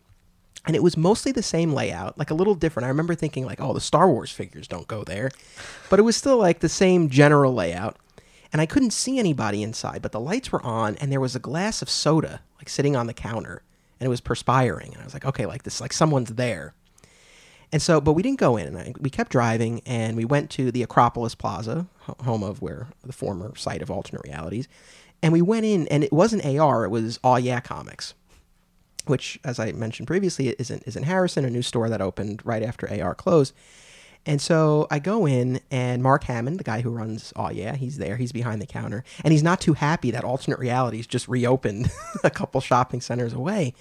[0.66, 2.86] and it was mostly the same layout, like a little different.
[2.86, 5.32] I remember thinking like, "Oh, the Star Wars figures don't go there,"
[5.90, 7.98] but it was still like the same general layout.
[8.52, 11.40] And I couldn't see anybody inside, but the lights were on, and there was a
[11.40, 13.64] glass of soda like sitting on the counter,
[14.00, 14.94] and it was perspiring.
[14.94, 16.74] And I was like, "Okay, like this, like someone's there."
[17.74, 18.76] And so, but we didn't go in.
[18.76, 21.88] And we kept driving, and we went to the Acropolis Plaza,
[22.24, 24.68] home of where the former site of alternate realities.
[25.24, 28.14] And we went in, and it wasn't AR; it was All Yeah Comics,
[29.06, 32.42] which, as I mentioned previously, is in, is in Harrison, a new store that opened
[32.46, 33.54] right after AR closed.
[34.26, 37.98] And so I go in, and Mark Hammond, the guy who runs Oh Yeah, he's
[37.98, 38.16] there.
[38.16, 41.92] He's behind the counter, and he's not too happy that Alternate Realities just reopened
[42.24, 43.74] a couple shopping centers away.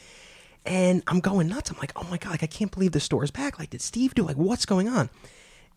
[0.65, 1.71] And I'm going nuts.
[1.71, 3.59] I'm like, oh my god, like I can't believe the store's back.
[3.59, 5.11] Like, did Steve do like what's going on?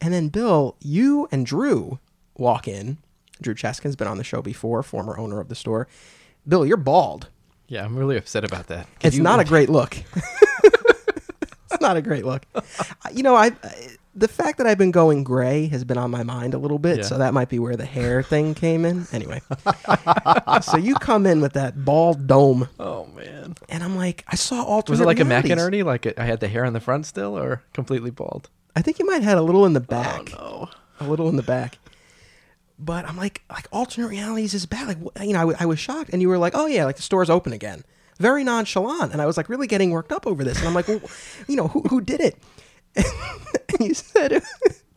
[0.01, 1.99] And then Bill, you and Drew
[2.37, 2.97] walk in.
[3.41, 5.87] Drew Cheskin's been on the show before, former owner of the store.
[6.47, 7.29] Bill, you're bald.
[7.67, 8.87] Yeah, I'm really upset about that.
[8.99, 9.97] Could It's you- not a great look.
[10.63, 12.43] it's not a great look.
[12.53, 12.61] Uh,
[13.13, 13.51] You know, I
[14.17, 16.99] the fact that I've been going gray has been on my mind a little bit,
[16.99, 17.03] Yeah.
[17.03, 19.07] so that might be where the hair thing came in.
[19.11, 19.41] Anyway,
[20.61, 23.55] so you come in with that bald dome, Oh man.
[23.67, 24.91] and I'm like, I saw alternate.
[24.93, 25.51] Was it like a realities.
[25.51, 25.83] McInerney?
[25.83, 28.49] Like it, I had the hair on the front still, or completely bald?
[28.75, 30.69] I think you might have had a little in the back, Oh
[31.01, 31.77] a little in the back.
[32.77, 34.87] But I'm like, like alternate realities is bad.
[34.87, 37.29] Like, you know, I, was shocked, and you were like, oh yeah, like the store's
[37.29, 37.85] open again,
[38.19, 40.87] very nonchalant, and I was like really getting worked up over this, and I'm like,
[40.87, 41.01] well,
[41.47, 42.37] you know, who who did it?
[42.95, 44.43] and you said it,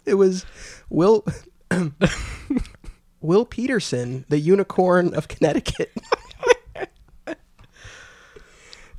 [0.04, 0.44] it was
[0.90, 1.24] Will
[3.20, 5.92] Will Peterson, the unicorn of Connecticut.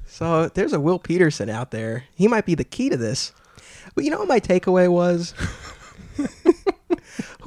[0.06, 2.06] so there's a Will Peterson out there.
[2.16, 3.34] He might be the key to this.
[3.96, 5.34] But you know what my takeaway was?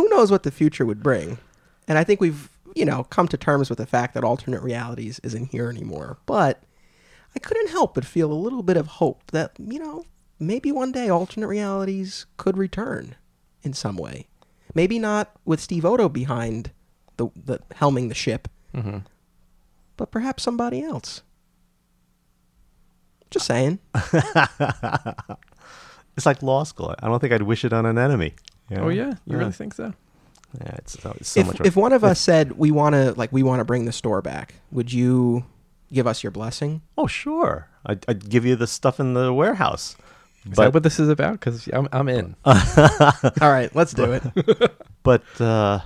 [0.03, 1.39] Who knows what the future would bring?
[1.87, 5.21] And I think we've, you know, come to terms with the fact that alternate realities
[5.23, 6.19] isn't here anymore.
[6.27, 6.61] But
[7.37, 10.05] I couldn't help but feel a little bit of hope that, you know,
[10.41, 13.15] maybe one day alternate realities could return
[13.63, 14.27] in some way.
[14.75, 16.73] Maybe not with Steve Odo behind
[17.17, 18.99] the, the helming the ship, hmm
[19.99, 21.23] but perhaps somebody else.
[23.31, 23.79] Just saying.
[26.17, 26.95] It's like law school.
[27.03, 28.35] I don't think I'd wish it on an enemy.
[28.73, 28.85] You know?
[28.85, 29.37] Oh yeah, you Yeah.
[29.39, 29.93] really think so?
[30.61, 31.61] Yeah, it's, so- it's so if, much.
[31.65, 34.21] if one of us said we want to like we want to bring the store
[34.23, 35.45] back, would you
[35.93, 36.83] give us your blessing?
[36.99, 37.69] oh, sure.
[37.87, 39.97] I'd, I'd give you the stuff in the warehouse.
[40.45, 41.33] Is But that what this is about?
[41.41, 42.37] Because I'm I'm in.
[42.45, 42.55] All
[43.41, 44.23] right, let's do it.
[45.03, 45.81] but uh,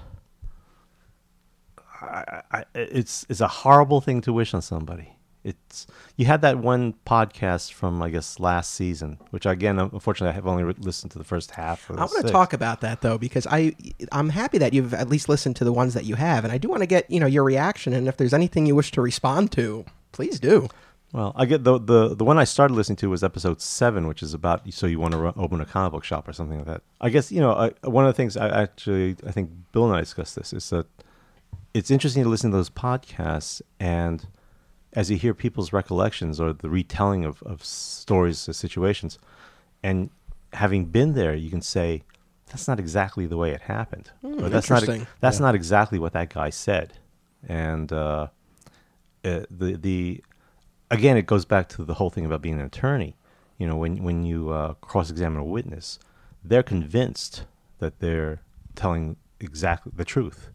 [2.02, 5.15] I, I, it's it's a horrible thing to wish on somebody.
[5.46, 10.34] It's you had that one podcast from I guess last season, which again, unfortunately, I
[10.34, 11.88] have only re- listened to the first half.
[11.88, 13.76] Of I want to talk about that though because I
[14.10, 16.58] I'm happy that you've at least listened to the ones that you have, and I
[16.58, 19.00] do want to get you know your reaction, and if there's anything you wish to
[19.00, 20.68] respond to, please do.
[21.12, 24.24] Well, I get the the the one I started listening to was episode seven, which
[24.24, 26.82] is about so you want to open a comic book shop or something like that.
[27.00, 29.94] I guess you know I, one of the things I actually I think Bill and
[29.94, 30.86] I discussed this is that
[31.72, 34.26] it's interesting to listen to those podcasts and
[34.96, 39.18] as you hear people's recollections or the retelling of, of stories or situations,
[39.82, 40.10] and
[40.54, 42.02] having been there, you can say
[42.46, 44.10] that's not exactly the way it happened.
[44.22, 44.82] Hmm, or that's not
[45.20, 45.46] that's Yeah.
[45.46, 46.94] not exactly what that guy said,
[47.46, 48.28] and uh,
[49.24, 50.24] uh, the the
[50.90, 53.16] again it goes back to the whole thing about being an attorney.
[53.58, 55.98] You know, when when you uh, cross examine a witness,
[56.42, 57.44] they're convinced
[57.78, 58.40] that they're
[58.74, 60.48] telling exactly the truth.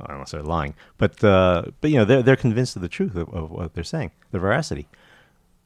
[0.00, 2.82] I don't want to say lying, but uh, but you know they're they're convinced of
[2.82, 4.88] the truth of, of what they're saying, the veracity.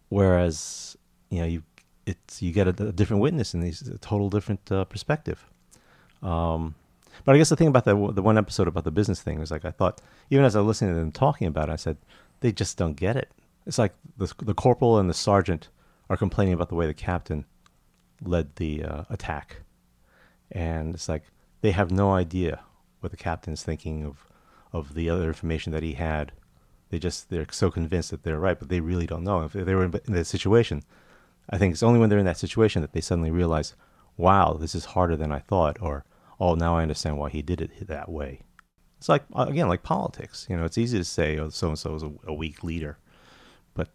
[0.08, 0.96] Whereas
[1.30, 1.62] you know you
[2.06, 5.44] it's you get a, a different witness and these a total different uh, perspective.
[6.22, 6.74] Um,
[7.24, 9.50] but I guess the thing about the the one episode about the business thing was
[9.50, 11.96] like I thought even as I was listening to them talking about it, I said
[12.40, 13.30] they just don't get it.
[13.66, 15.68] It's like the the corporal and the sergeant
[16.08, 17.44] are complaining about the way the captain
[18.22, 19.62] led the uh, attack,
[20.52, 21.24] and it's like
[21.62, 22.60] they have no idea
[23.00, 24.26] what the captain's thinking of
[24.72, 26.32] of the other information that he had.
[26.90, 29.42] They just they're so convinced that they're right, but they really don't know.
[29.42, 30.82] If they were in, that situation,
[31.50, 33.74] I think it's only when they're in that situation that they suddenly realize,
[34.16, 36.04] "Wow, this is harder than I thought," or
[36.38, 38.42] "Oh, now I understand why he did it that way."
[38.98, 40.46] It's like uh, again, like politics.
[40.48, 42.98] You know, it's easy to say, "Oh, so and so is a, a weak leader,"
[43.74, 43.88] but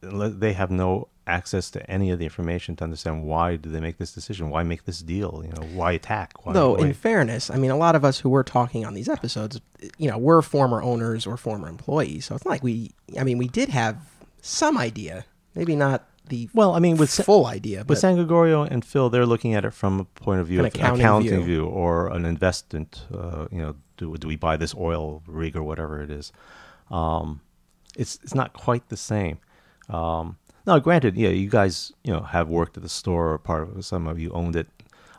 [0.00, 3.98] they have no access to any of the information to understand why do they make
[3.98, 6.44] this decision, why make this deal, you know, why attack.
[6.46, 8.94] Why, Though, why- in fairness, I mean, a lot of us who were talking on
[8.94, 9.60] these episodes,
[9.98, 12.26] you know, we're former owners or former employees.
[12.26, 13.96] So it's not like we, I mean, we did have
[14.40, 18.16] some idea, maybe not the well, I mean, with Sa- full idea, with but San
[18.16, 21.00] Gregorio and Phil, they're looking at it from a point of view An of accounting
[21.00, 21.44] accounting view.
[21.44, 21.64] view.
[21.66, 23.04] or an investment.
[23.16, 26.32] Uh, you know, do do we buy this oil rig or whatever it is?
[26.90, 27.40] Um,
[27.96, 29.38] it's it's not quite the same.
[29.88, 33.62] Um, now, granted, yeah, you guys you know have worked at the store or part
[33.68, 34.68] of some of you owned it.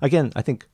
[0.02, 0.68] Again, I think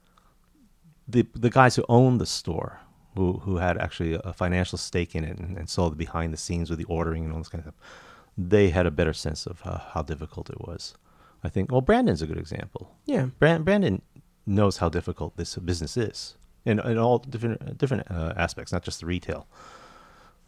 [1.07, 2.79] the the guys who owned the store,
[3.15, 6.37] who who had actually a financial stake in it and, and saw the behind the
[6.37, 7.89] scenes with the ordering and all this kind of stuff,
[8.37, 10.95] they had a better sense of uh, how difficult it was.
[11.43, 12.95] I think well, Brandon's a good example.
[13.05, 13.27] Yeah.
[13.39, 14.01] Brand, Brandon
[14.45, 18.99] knows how difficult this business is in in all different different uh, aspects, not just
[18.99, 19.47] the retail.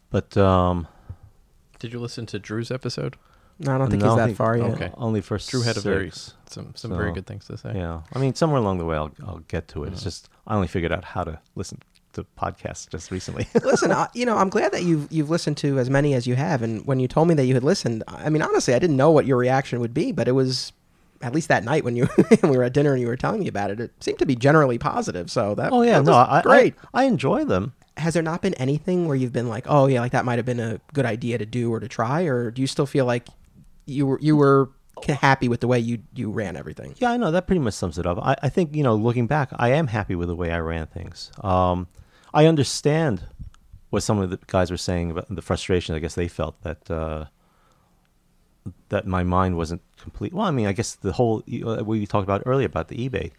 [0.10, 0.88] But um,
[1.80, 3.18] Did you listen to Drew's episode?
[3.60, 4.72] No, I don't think no, he's that think far yet.
[4.72, 4.92] Okay.
[4.98, 6.34] Only for Drew had a very six.
[6.48, 7.72] some some very good things to say.
[7.76, 9.94] Yeah, I mean, somewhere along the way, I'll I'll get to it.
[9.94, 10.06] It's Mhm.
[10.06, 11.80] just I only figured out how to listen
[12.14, 13.46] to podcasts just recently.
[13.64, 16.36] Listen, I, you know, I'm glad that you've you've listened to as many as you
[16.36, 16.62] have.
[16.62, 19.12] And when you told me that you had listened, I mean, honestly, I didn't know
[19.12, 20.72] what your reaction would be, but it was
[21.22, 22.06] at least that night when you
[22.42, 23.80] when we were at dinner and you were telling me about it.
[23.80, 25.30] It seemed to be generally positive.
[25.32, 26.76] So that oh yeah, that no, was I, great.
[26.94, 27.74] I I enjoy them.
[27.98, 30.46] Has there not been anything where you've been like, oh yeah, like that might have
[30.46, 33.28] been a good idea to do or to try, or do you still feel like
[33.86, 34.72] you were you were
[35.08, 36.96] happy with the way you you ran everything?
[36.98, 38.18] Yeah, I know that pretty much sums it up.
[38.22, 40.88] I, I think you know, looking back, I am happy with the way I ran
[40.88, 41.32] things.
[41.42, 41.88] Um,
[42.34, 43.24] I understand
[43.90, 45.96] what some of the guys were saying about the frustration.
[45.96, 47.26] I guess they felt that uh,
[48.90, 50.34] that my mind wasn't complete.
[50.34, 53.32] Well, I mean, I guess the whole uh, we talked about earlier about the eBay.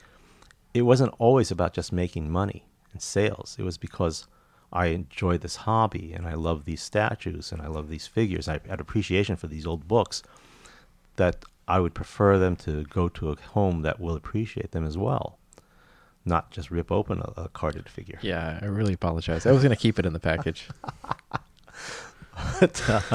[0.75, 3.57] It wasn't always about just making money and sales.
[3.59, 4.27] It was because
[4.73, 8.49] I enjoy this hobby and I love these statues and I love these figures.
[8.49, 10.23] I had appreciation for these old books
[11.17, 14.97] that I would prefer them to go to a home that will appreciate them as
[14.99, 15.39] well,
[16.25, 18.19] not just rip open a, a carded figure.
[18.23, 19.47] Yeah, I really apologize.
[19.47, 20.69] I was gonna keep it in the package.
[22.39, 22.67] Uh,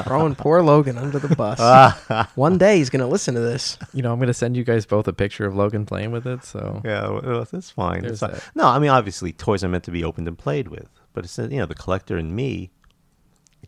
[0.02, 2.26] Throwing poor Logan under the bus.
[2.34, 3.78] One day he's gonna listen to this.
[3.94, 6.42] you know, I'm gonna send you guys both a picture of Logan playing with it.
[6.44, 8.04] So Yeah, well, that's fine.
[8.04, 8.34] It's fine.
[8.56, 11.38] No, I mean obviously toys are meant to be opened and played with, but it's
[11.38, 12.70] you know the collector and me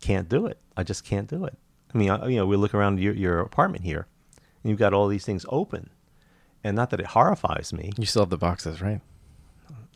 [0.04, 0.58] can't do it.
[0.76, 1.56] I just can't do it.
[1.94, 4.06] I mean, I, you know, we look around your your apartment here,
[4.62, 5.90] and you've got all these things open,
[6.62, 7.92] and not that it horrifies me.
[7.96, 9.00] you still have the boxes, right?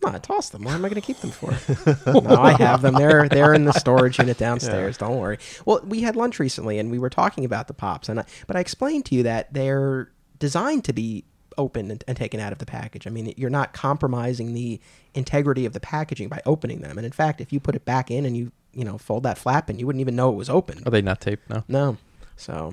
[0.01, 0.63] No, I tossed them.
[0.63, 1.51] Why am I going to keep them for?
[2.21, 2.95] no, I have them.
[2.95, 4.97] They're they're in the storage unit downstairs.
[4.97, 5.39] Don't worry.
[5.65, 8.57] Well, we had lunch recently, and we were talking about the pops, and I, but
[8.57, 11.25] I explained to you that they're designed to be
[11.59, 13.07] open and, and taken out of the package.
[13.07, 14.81] I mean, you're not compromising the
[15.14, 16.97] integrity of the packaging by opening them.
[16.97, 19.37] And in fact, if you put it back in and you you know fold that
[19.37, 20.83] flap in, you wouldn't even know it was open.
[20.87, 21.51] Are they not taped?
[21.51, 21.64] No.
[21.68, 21.97] No.
[22.37, 22.73] So,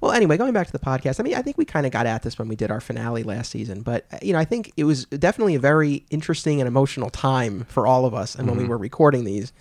[0.00, 2.06] well, anyway, going back to the podcast, I mean, I think we kind of got
[2.06, 4.72] at this when we did our finale last season, but, uh, you know, I think
[4.76, 8.56] it was definitely a very interesting and emotional time for all of us and when
[8.56, 9.52] we were recording these.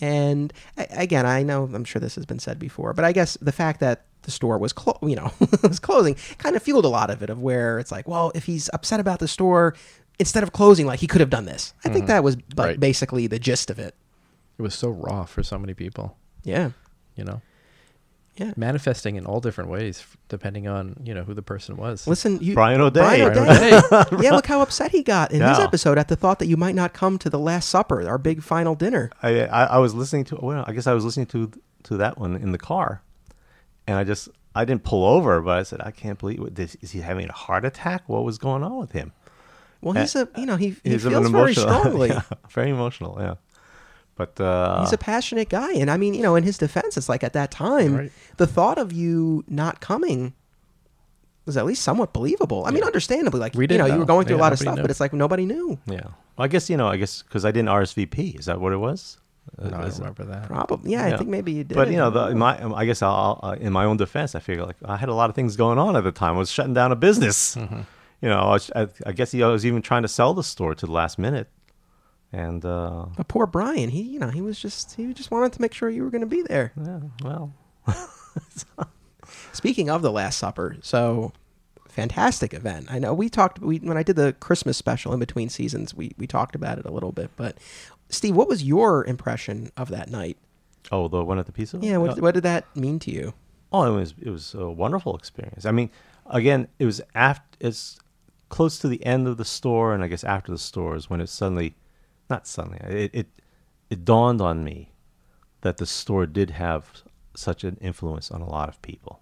[0.00, 3.52] And again, I know, I'm sure this has been said before, but I guess the
[3.52, 5.32] fact that the store was, clo- you know,
[5.62, 8.44] was closing kind of fueled a lot of it of where it's like, well, if
[8.44, 9.74] he's upset about the store,
[10.18, 11.74] instead of closing, like he could have done this.
[11.84, 12.06] I think mm-hmm.
[12.06, 12.78] that was Right.
[12.78, 13.94] basically the gist of it.
[14.58, 16.16] It was so raw for so many people.
[16.42, 16.70] Yeah.
[17.14, 17.40] You know,
[18.38, 18.52] Yeah.
[18.56, 22.06] manifesting in all different ways depending on you know who the person was.
[22.06, 23.00] Listen, you, Brian O'Day.
[23.00, 23.80] Brian Brian O'Day.
[23.92, 24.16] O'Day.
[24.24, 25.64] yeah, look how upset he got in his Yeah.
[25.64, 28.42] episode at the thought that you might not come to the Last Supper, our big
[28.42, 29.10] final dinner.
[29.22, 31.50] I, I I was listening to well, I guess I was listening to
[31.84, 33.02] to that one in the car,
[33.86, 36.76] and I just I didn't pull over, but I said I can't believe what this
[36.80, 38.08] is he having a heart attack?
[38.08, 39.12] What was going on with him?
[39.80, 42.08] Well, he's a you know he, he He's feels very strongly.
[42.08, 43.16] yeah, very emotional.
[43.20, 43.34] Yeah,
[44.18, 47.08] but uh, He's a passionate guy, and I mean, you know, in his defense, it's
[47.08, 48.12] like at that time, Right.
[48.36, 50.34] the thought of you not coming
[51.46, 52.64] was at least somewhat believable.
[52.66, 54.52] I mean, understandably, like We you didn't know, you were going through Yeah, a lot
[54.52, 54.82] of stuff, knew.
[54.82, 55.78] but it's like nobody knew.
[55.86, 56.00] yeah.
[56.36, 58.38] Well, I guess you know I guess because I didn't RSVP.
[58.38, 59.16] Is that what it was?
[59.58, 60.46] no, I Is don't remember that.
[60.46, 61.74] Probably, yeah, I think maybe you did.
[61.74, 64.66] But you know, the, my I guess I'll, uh, in my own defense, I figure
[64.66, 66.34] like I had a lot of things going on at the time.
[66.34, 67.54] I was shutting down a business.
[67.56, 67.80] Mm-hmm.
[68.20, 70.42] You know, I, was, I, I guess he, I was even trying to sell the
[70.42, 71.48] store to the last minute,
[72.32, 75.60] and uh, but poor Brian, he you know he was just he just wanted to
[75.60, 76.72] make sure you were going to be there.
[76.76, 77.54] yeah, well,
[79.52, 81.32] Speaking of the Last Supper, so
[81.88, 82.86] fantastic event.
[82.90, 86.12] I know we talked we when I did the Christmas special in between seasons, we
[86.18, 87.30] we talked about it a little bit.
[87.36, 87.58] But
[88.08, 90.36] Steve, what was your impression of that night?
[90.92, 91.78] oh, the one at the pizza.
[91.80, 93.34] Yeah, what, what did that mean to you?
[93.72, 95.66] Oh, it was it was a wonderful experience.
[95.66, 95.90] I mean,
[96.26, 97.98] again, it was after it's
[98.48, 101.20] close to the end of the store, and I guess after the store is when
[101.20, 101.74] it suddenly,
[102.30, 103.26] not suddenly, it it,
[103.90, 104.92] it dawned on me
[105.62, 107.02] that the store did have
[107.34, 109.20] such an influence on a lot of people.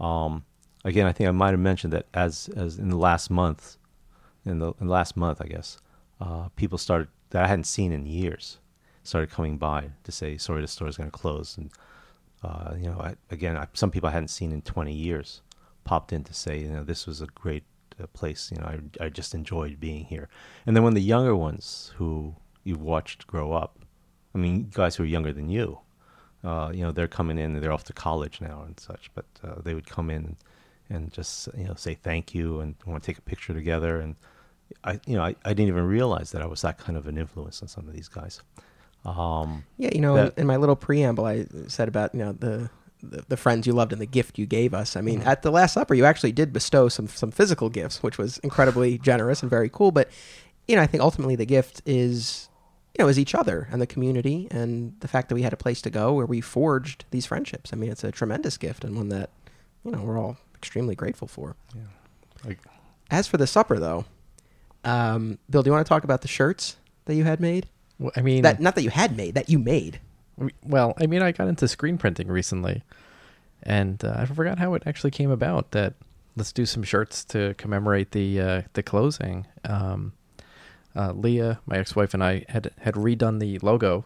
[0.00, 0.44] Um,
[0.84, 3.76] again, I think I might have mentioned that as as in the last month,
[4.44, 5.78] in the, in the last month, I guess,
[6.20, 8.58] uh, people started that I hadn't seen in years
[9.02, 11.70] started coming by to say, "Sorry, the store is going to close," and
[12.42, 15.42] uh, you know, I, again, I, some people I hadn't seen in 20 years
[15.84, 17.64] popped in to say, you know, this was a great
[18.06, 18.50] place.
[18.52, 18.66] You know,
[19.00, 20.28] I, I just enjoyed being here.
[20.66, 22.34] And then when the younger ones who
[22.64, 23.78] you've watched grow up,
[24.34, 25.78] I mean, guys who are younger than you,
[26.44, 29.24] uh, you know, they're coming in and they're off to college now and such, but
[29.42, 30.36] uh, they would come in
[30.90, 33.98] and just, you know, say thank you and want to take a picture together.
[34.00, 34.14] And
[34.84, 37.18] I, you know, I, I didn't even realize that I was that kind of an
[37.18, 38.40] influence on some of these guys.
[39.04, 42.32] Um, Yeah, you know, That- in, in my little preamble, I said about you know
[42.32, 42.70] the
[43.02, 44.96] the, the friends you loved and the gift you gave us.
[44.96, 48.18] I mean, at the Last Supper, you actually did bestow some some physical gifts, which
[48.18, 49.90] was incredibly generous and very cool.
[49.90, 50.08] But
[50.66, 52.48] you know, I think ultimately the gift is
[52.96, 55.56] you know is each other and the community and the fact that we had a
[55.56, 57.72] place to go where we forged these friendships.
[57.72, 59.30] I mean, it's a tremendous gift and one that
[59.84, 61.56] you know we're all extremely grateful for.
[62.44, 62.58] Like,
[63.10, 64.04] As for the supper, though,
[64.84, 67.68] um, Bill, do you want to talk about the shirts that you had made?
[67.98, 70.00] well, I mean, That not that you had made, that you made.
[70.38, 72.82] We- Well, I mean, I got into screen printing recently,
[73.62, 75.72] and uh, I forgot how it actually came about.
[75.72, 75.94] That
[76.36, 79.46] let's do some shirts to commemorate the uh, the closing.
[79.64, 80.12] Um,
[80.96, 84.04] uh, Leah, my ex-wife, and I had had redone the logo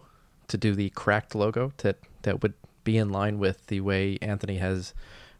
[0.49, 4.57] to do the cracked logo that that would be in line with the way Anthony
[4.57, 4.93] has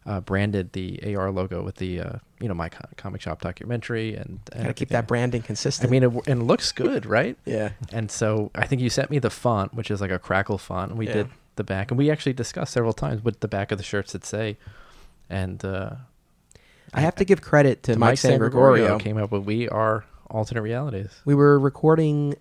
[0.05, 4.15] uh, branded the AR logo with the uh, you know my co- comic shop documentary
[4.15, 5.89] and, and Got to keep that branding consistent.
[5.89, 7.37] I mean, it, and it looks good, right?
[7.45, 7.71] yeah.
[7.91, 10.91] And so I think you sent me the font, which is like a crackle font,
[10.91, 11.13] and we Yeah.
[11.13, 14.11] did the back, and we actually discussed several times what the back of the shirts
[14.13, 14.57] that say.
[15.29, 15.91] And uh,
[16.93, 18.97] I have to give credit to Mike, San Gregorio.
[18.99, 22.35] came up with "We Are Alternate Realities." We were recording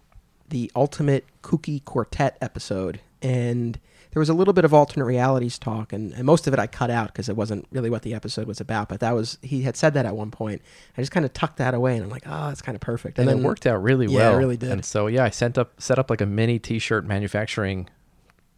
[0.48, 3.79] the Ultimate Kooky Quartet episode, and
[4.12, 6.66] there was a little bit of alternate realities talk, and, and most of it I
[6.66, 8.90] cut out because it wasn't really what the episode was about.
[8.90, 10.61] But that was he had said that at one point.
[10.96, 12.83] I just kind of tucked that away, and I'm like, ah, oh, that's kind of
[12.83, 13.18] perfect.
[13.18, 14.35] And, then it worked out really Yeah, well.
[14.35, 14.70] it really did.
[14.70, 17.88] And so yeah, I sent up set up like a mini T-shirt manufacturing.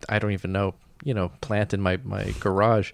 [0.08, 2.90] I don't even know, you know, plant in my my garage,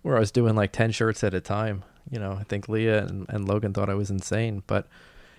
[0.00, 1.84] where I was doing like ten shirts at a time.
[2.10, 4.86] You know, I think Leah and, and Logan thought I was insane, but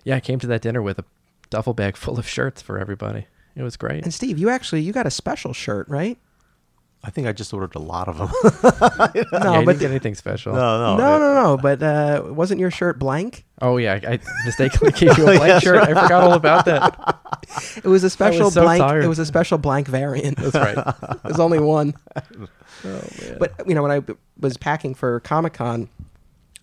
[0.03, 1.05] yeah, I came to that dinner with a
[1.49, 3.25] duffel bag full of shirts for everybody.
[3.55, 4.03] It was great.
[4.03, 6.19] And Steve, you actually you got a special shirt, right?
[7.03, 8.27] I think I just ordered a lot of them.
[9.31, 10.53] No, yeah, you but didn't get anything special.
[10.53, 11.57] no, no, no, no, no.
[11.57, 13.45] But uh, wasn't your shirt blank?
[13.61, 15.77] Oh yeah, I, mistakenly gave you a blank shirt.
[15.77, 17.19] I forgot all about that.
[17.77, 18.81] It was a special so blank.
[18.81, 19.03] tired.
[19.03, 20.37] It was a special blank variant.
[20.37, 20.95] That's right.
[21.23, 21.93] There's only one.
[22.15, 22.29] Oh
[22.85, 23.37] man.
[23.39, 24.01] But you know, when I
[24.39, 25.89] was packing for Comic Con,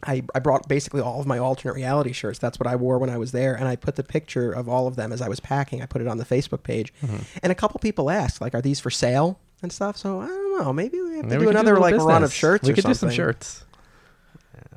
[0.03, 2.39] I, I brought basically all of my alternate reality shirts.
[2.39, 4.87] That's what I wore when I was there, and I put the picture of all
[4.87, 5.83] of them as I was packing.
[5.83, 7.17] I put it on the Facebook page, Mm-hmm.
[7.43, 10.61] and a couple people asked, like, "Are these for sale and stuff?" So I don't
[10.63, 10.73] know.
[10.73, 12.65] Maybe we have to Maybe do we could another a like little run of shirts.
[12.67, 13.17] We or could do some something.
[13.17, 13.65] shirts.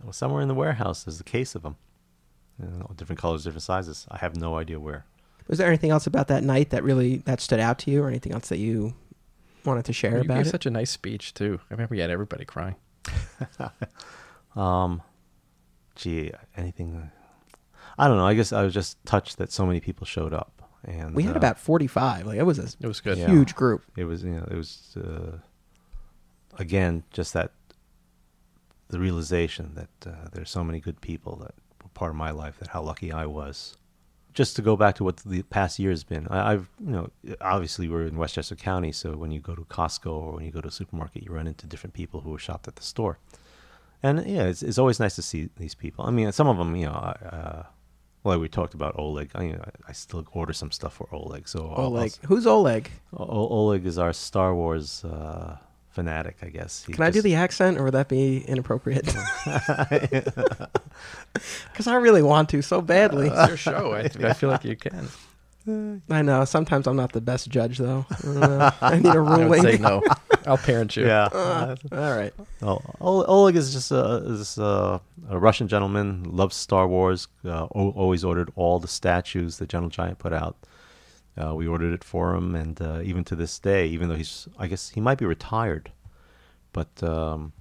[0.04, 1.76] Well, somewhere in the warehouse there's a case of them.
[2.62, 4.06] You know, different colors, different sizes.
[4.12, 5.06] I have no idea where.
[5.48, 8.08] Was there anything else about that night that really that stood out to you, or
[8.10, 8.94] anything else that you
[9.66, 10.50] wanted to share You about gave it?
[10.50, 11.60] such a nice speech too.
[11.70, 12.76] I remember you had everybody crying.
[14.56, 15.02] Um,
[15.96, 17.12] gee, anything?
[17.98, 18.26] I don't know.
[18.26, 21.36] I guess I was just touched that so many people showed up, and we had
[21.36, 22.26] uh, about forty-five.
[22.26, 23.18] Like it was a It was good.
[23.18, 23.28] Yeah.
[23.28, 23.84] huge group.
[23.96, 25.38] It was, you know, it was uh,
[26.58, 27.52] again just that
[28.90, 32.58] the realization that uh, there's so many good people that were part of my life.
[32.60, 33.76] That how lucky I was.
[34.32, 37.10] Just to go back to what the past year has been, I, I've you know
[37.42, 40.62] obviously we're in Westchester County, so when you go to Costco or when you go
[40.62, 43.18] to a supermarket, you run into different people who are shopped at the store,
[44.04, 46.06] and yeah, it's, it's always nice to see these people.
[46.06, 46.94] I mean, some of them, you know,
[48.30, 49.30] I, uh, we talked about Oleg.
[49.36, 51.48] I, you know, I still order some stuff for Oleg.
[51.48, 52.90] So I'll- I'll Oleg, who's Oleg?
[53.14, 55.58] O- Oleg is our Star Wars uh,
[55.90, 56.84] fanatic, I guess.
[56.86, 59.14] He Can I do just- the accent, or would that be inappropriate?
[61.72, 63.28] Because I really want to so badly.
[63.30, 63.94] It's your show.
[63.94, 65.08] I, I feel like you can.
[66.10, 66.44] I know.
[66.46, 68.06] Sometimes I'm not the best judge, though.
[68.26, 69.62] Uh, I need a I would ruling.
[69.62, 70.02] say no.
[70.50, 71.06] I'll parent you.
[71.06, 71.26] Yeah.
[71.26, 72.34] Uh, all right.
[72.62, 77.92] Oh, Oleg is just a, is a, a Russian gentleman, loves Star Wars, uh, o-
[77.92, 80.58] always ordered all the statues that Gentle Giant put out.
[81.38, 84.48] Uh, we ordered it for him, and uh, even to this day, even though he's,
[84.58, 85.92] I guess he might be retired,
[86.74, 87.54] but um,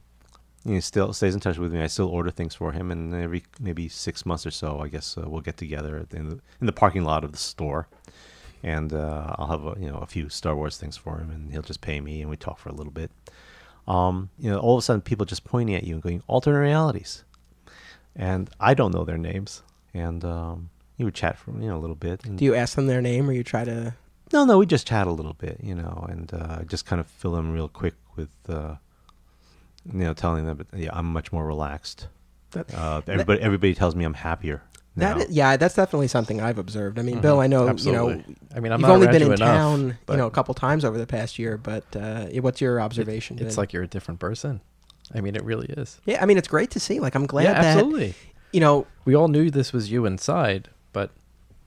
[0.64, 1.80] he still stays in touch with me.
[1.82, 5.16] I still order things for him, and every maybe six months or so, I guess
[5.16, 7.86] uh, we'll get together in the, in the parking lot of the store,
[8.62, 11.52] and uh, I'll have a, you know a few Star Wars things for him, and
[11.52, 13.10] he'll just pay me, and we talk for a little bit.
[13.86, 16.58] Um, you know, all of a sudden, people just pointing at you and going alternate
[16.60, 17.24] realities,
[18.16, 19.62] and I don't know their names,
[19.94, 22.24] and um, you would chat for you know a little bit.
[22.24, 23.94] And Do you ask them their name, or you try to?
[24.32, 27.06] no, no, we just chat a little bit, you know, and uh, just kind of
[27.06, 28.74] fill them real quick with, uh,
[29.90, 32.08] you know, telling them, that, yeah, I'm much more relaxed.
[32.50, 34.62] That- Uh, everybody, everybody tells me I'm happier.
[34.98, 35.22] That now.
[35.22, 36.98] is, yeah, that's definitely something I've observed.
[36.98, 38.22] I mean, Bill, I know you know
[38.54, 40.30] I mean, I'm you've not only been you in enough, town, but you know, a
[40.30, 41.56] couple times over the past year.
[41.56, 43.38] But uh, what's your observation?
[43.38, 43.62] It's been?
[43.62, 44.60] like you're a different person.
[45.14, 46.00] I mean, it really is.
[46.04, 47.00] yeah, I mean, it's great to see.
[47.00, 48.14] Like, I'm glad yeah, that absolutely.
[48.52, 51.10] you know We all knew this was you inside, but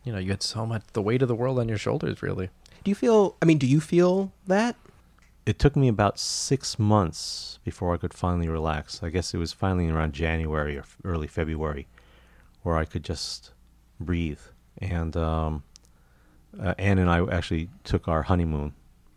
[0.03, 2.21] you know, you had so much the weight of the world on your shoulders.
[2.21, 2.49] Really.
[2.83, 3.37] Do you feel?
[3.41, 4.75] I mean, do you feel that?
[5.45, 9.01] It took me about six months before I could finally relax.
[9.01, 11.87] I guess it was finally around January or early February
[12.63, 13.51] where I could just
[13.99, 14.39] breathe.
[14.79, 15.63] And um,
[16.61, 18.73] uh, Anne and I actually took our honeymoon,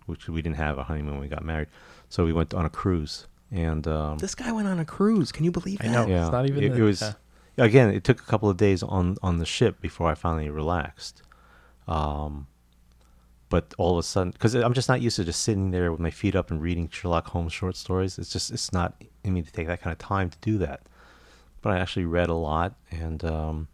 [0.06, 1.68] which we didn't have a honeymoon when we got married.
[2.08, 3.26] So we went on a cruise.
[3.50, 5.32] and um, This guy went on a cruise.
[5.32, 5.88] Can you believe that?
[5.88, 6.06] I know.
[6.06, 7.64] yeah, It's not even It, the- it was yeah.
[7.64, 7.90] again.
[7.90, 11.22] It took a couple of days on on the ship before I finally relaxed.
[11.88, 12.46] Um,
[13.50, 16.00] but all of a sudden, because I'm just not used to just sitting there with
[16.00, 18.18] my feet up and reading Sherlock Holmes short stories.
[18.18, 20.82] It's just it's not in me to take that kind of time to do that.
[21.64, 23.68] But I actually read a lot, and um,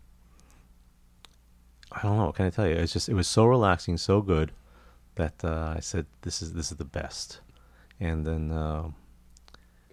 [1.90, 2.76] I don't know what can I tell you.
[2.76, 4.52] It's just it was so relaxing, so good
[5.16, 7.40] that uh, I said this is this is the best.
[7.98, 8.90] And then uh,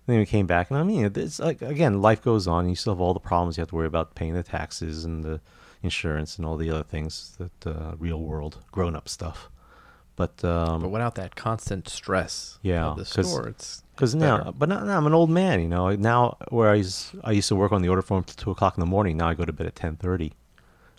[0.05, 2.69] then we came back, and I mean, it's like again, life goes on.
[2.69, 5.23] You still have all the problems you have to worry about paying the taxes and
[5.23, 5.41] the
[5.81, 9.49] insurance and all the other things that uh, real world grown up stuff.
[10.15, 14.37] But um, But without that constant stress Yeah, of the store, it's because it's now,
[14.37, 14.51] better.
[14.53, 15.89] but now, now I'm an old man, you know.
[15.95, 18.77] Now where I used, I used to work on the order form till two o'clock
[18.77, 19.17] in the morning.
[19.17, 20.33] Now I go to bed at ten thirty.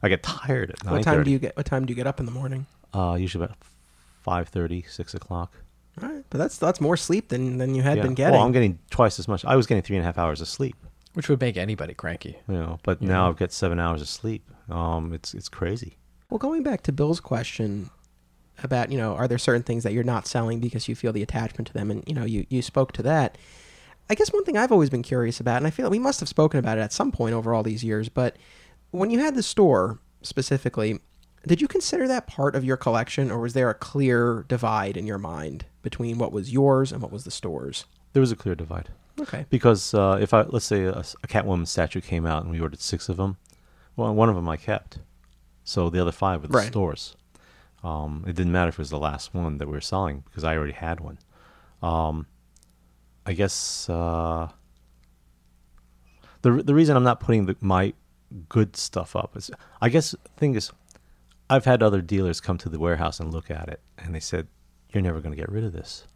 [0.02, 1.56] I get tired at nine What time do you get?
[1.56, 2.66] What time do you get up in the morning?
[2.92, 3.56] Uh, usually about
[4.22, 5.52] five thirty, six o'clock.
[6.02, 8.02] All right, but that's that's more sleep than than you had Yeah.
[8.04, 8.34] been getting.
[8.34, 9.44] Well, I'm getting twice as much.
[9.44, 10.76] I was getting three and a half hours of sleep,
[11.14, 12.36] which would make anybody cranky.
[12.48, 12.78] you know.
[12.84, 13.08] But Yeah.
[13.08, 14.48] now I've got seven hours of sleep.
[14.70, 15.96] Um, it's it's crazy.
[16.30, 17.90] Well, going back to Bill's question
[18.62, 21.22] about, you know, are there certain things that you're not selling because you feel the
[21.22, 21.90] attachment to them?
[21.90, 23.38] And, you know, you, you spoke to that.
[24.10, 26.20] I guess one thing I've always been curious about, and I feel like we must
[26.20, 28.36] have spoken about it at some point over all these years, but
[28.90, 30.98] when you had the store specifically,
[31.46, 35.06] did you consider that part of your collection, or was there a clear divide in
[35.06, 37.84] your mind between what was yours and what was the store's?
[38.14, 38.88] There was a clear divide.
[39.20, 39.44] Okay.
[39.50, 42.80] Because uh, if I let's say a, a Catwoman statue came out and we ordered
[42.80, 43.36] six of them,
[43.94, 44.98] well, one of them I kept,
[45.64, 46.66] so the other five were the Right.
[46.68, 47.14] stores.
[47.84, 50.44] Um, it didn't matter if it was the last one that we were selling because
[50.44, 51.18] I already had one.
[51.82, 52.26] Um,
[53.24, 54.48] I guess uh,
[56.42, 57.94] the the reason I'm not putting the, my
[58.48, 59.50] good stuff up is
[59.80, 60.70] I guess the thing is
[61.48, 64.48] I've had other dealers come to the warehouse and look at it and they said
[64.90, 66.06] you're never going to get rid of this.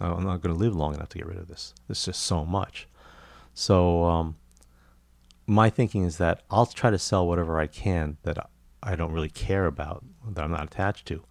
[0.00, 1.74] Oh, I'm not going to live long enough to get rid of this.
[1.88, 2.88] It's just so much.
[3.54, 4.36] So um,
[5.46, 8.50] my thinking is that I'll try to sell whatever I can that
[8.82, 11.22] I- don't really care about, that I'm not attached to.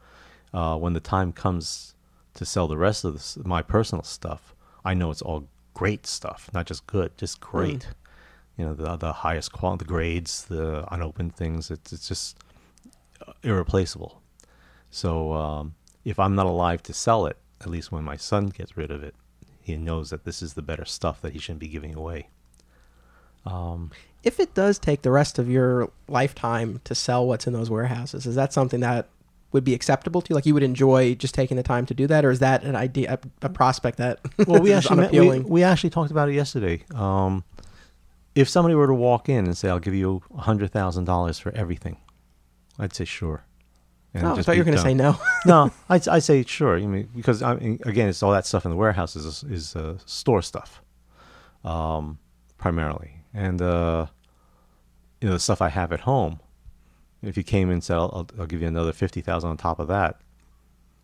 [0.54, 1.96] Uh, when the time comes
[2.34, 6.50] to sell the rest of this, my personal stuff, I know it's all great stuff,
[6.54, 7.88] not just good, just great.
[8.58, 11.72] You know, the the highest quality, the grades, the unopened things.
[11.72, 12.38] It's it's just
[13.44, 14.22] irreplaceable.
[14.90, 18.76] So um, if I'm not alive to sell it, at least when my son gets
[18.76, 19.16] rid of it,
[19.62, 22.28] he knows that this is the better stuff that he shouldn't be giving away.
[23.46, 23.92] Um,
[24.24, 28.26] If it does take the rest of your lifetime to sell what's in those warehouses,
[28.26, 29.10] is that something that
[29.52, 30.36] would be acceptable to you?
[30.36, 32.76] Like you would enjoy just taking the time to do that, or is that an
[32.76, 36.36] idea, a, a prospect that well, we actually met, we, we actually talked about it
[36.36, 36.84] yesterday.
[36.94, 37.44] Um,
[38.36, 41.40] if somebody were to walk in and say, "I'll give you a hundred thousand dollars
[41.40, 41.98] for everything,"
[42.80, 43.44] I'd say sure.
[44.14, 45.18] And oh, I thought you were going to say no.
[45.46, 46.78] no, I'd, I'd say sure.
[46.78, 49.76] I mean, because I mean, again, it's all that stuff in the warehouse is is
[49.76, 50.82] uh, store stuff,
[51.64, 52.20] um,
[52.58, 54.08] primarily, and uh,
[55.20, 56.40] you know the stuff I have at home.
[57.22, 59.88] If you came and said, "I'll, I'll, give you another fifty thousand on top of
[59.88, 60.22] that,"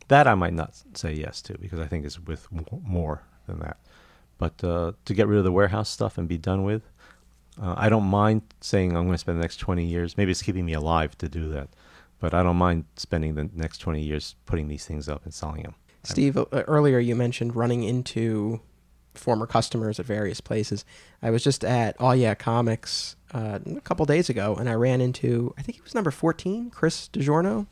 [0.07, 3.77] that I might not say yes to because I think it's with more than that.
[4.37, 6.83] But uh, to get rid of the warehouse stuff and be done with,
[7.61, 10.17] uh, I don't mind saying I'm going to spend the next 20 years.
[10.17, 11.69] Maybe it's keeping me alive to do that,
[12.19, 15.63] but I don't mind spending the next 20 years putting these things up and selling
[15.63, 15.75] them.
[16.03, 18.61] Steve, uh, earlier you mentioned running into
[19.19, 20.85] former customers at various places.
[21.21, 25.01] I was just at Oh Yeah Comics uh, a couple days ago, and I ran
[25.01, 27.67] into I think he was number fourteen, Chris DiGiorno.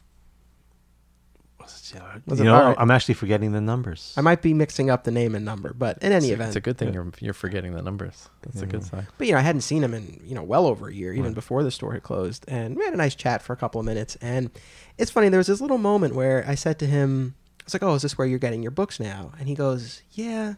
[2.27, 2.75] Was you know, all right?
[2.77, 4.13] I'm actually forgetting the numbers.
[4.15, 6.55] I might be mixing up the name and number, but in any it's, event, it's
[6.55, 6.93] a good thing Yeah.
[6.93, 8.29] you're you're forgetting the numbers.
[8.43, 9.07] That's a good sign.
[9.17, 11.25] But you know, I hadn't seen him in you know well over a year, even
[11.25, 11.33] Right.
[11.33, 13.85] before the store had closed, and we had a nice chat for a couple of
[13.85, 14.15] minutes.
[14.21, 14.51] And
[14.99, 17.81] it's funny, there was this little moment where I said to him, "I was like,
[17.83, 20.55] oh, is this where you're getting your books now?" And he goes, "Yeah."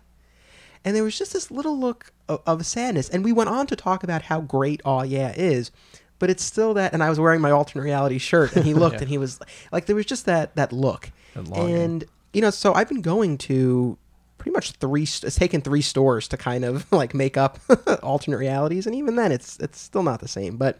[0.85, 3.75] And there was just this little look of, of sadness, and we went on to
[3.75, 5.71] talk about how great "Oh Yeah" is.
[6.19, 8.95] But it's still that, and I was wearing my alternate reality shirt, and he looked,
[8.95, 9.01] Yeah.
[9.01, 9.39] and he was
[9.71, 12.03] like, there was just that that look, That and
[12.33, 13.97] you know, so I've been going to
[14.37, 15.03] pretty much three.
[15.03, 17.59] It's taken three stores to kind of like make up
[18.03, 20.57] alternate realities, and even then, it's it's still not the same.
[20.57, 20.79] But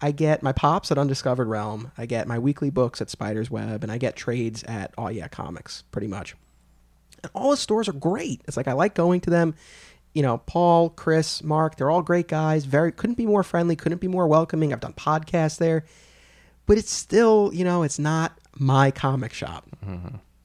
[0.00, 3.82] I get my pops at Undiscovered Realm, I get my weekly books at Spider's Web,
[3.82, 6.36] and I get trades at Oh Yeah Comics, pretty much.
[7.22, 8.40] And all the stores are great.
[8.46, 9.54] It's like I like going to them.
[10.12, 12.64] You know, Paul, Chris, Mark, they're all great guys.
[12.64, 14.72] Very couldn't be more friendly, couldn't be more welcoming.
[14.72, 15.84] I've done podcasts there.
[16.66, 19.66] But it's still, you know, it's not my comic shop.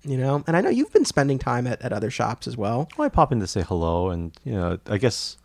[0.04, 2.88] You know, and I know you've been spending time at, at other shops as well.
[2.96, 5.38] Well, I pop in to say hello, and you know, I guess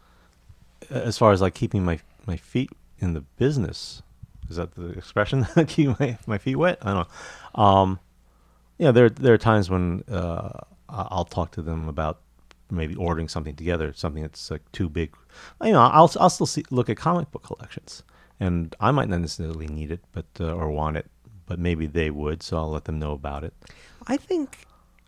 [0.90, 4.02] as far as like keeping my my feet in the business,
[4.50, 5.46] is that the expression?
[5.66, 6.78] Keep my my feet wet.
[6.82, 7.62] I don't know.
[7.62, 8.00] Um,
[8.78, 10.60] you know, there there are times when uh,
[10.90, 12.20] I'll talk to them about
[12.70, 15.14] maybe ordering something together, something that's like too big.
[15.62, 18.02] You know, I'll I'll still see, look at comic book collections,
[18.38, 21.10] and I might not necessarily need it, but uh, or want it,
[21.46, 23.54] but maybe they would, so I'll let them know about it.
[24.06, 24.58] I think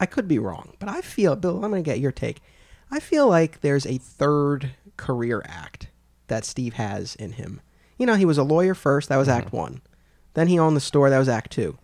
[0.01, 2.41] I could be wrong, but I feel, Bill, I'm going to get your take.
[2.91, 5.89] I feel like there's a third career act
[6.27, 7.61] that Steve has in him.
[7.99, 9.81] You know, he was a lawyer first, that was Act One.
[10.35, 11.79] Then he owned the store, that was Act Two.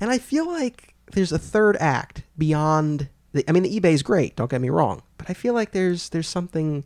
[0.00, 3.44] And I feel like there's a third act beyond the.
[3.48, 4.36] I mean, the eBay is great.
[4.36, 6.84] Don't get me wrong, but I feel like there's there's something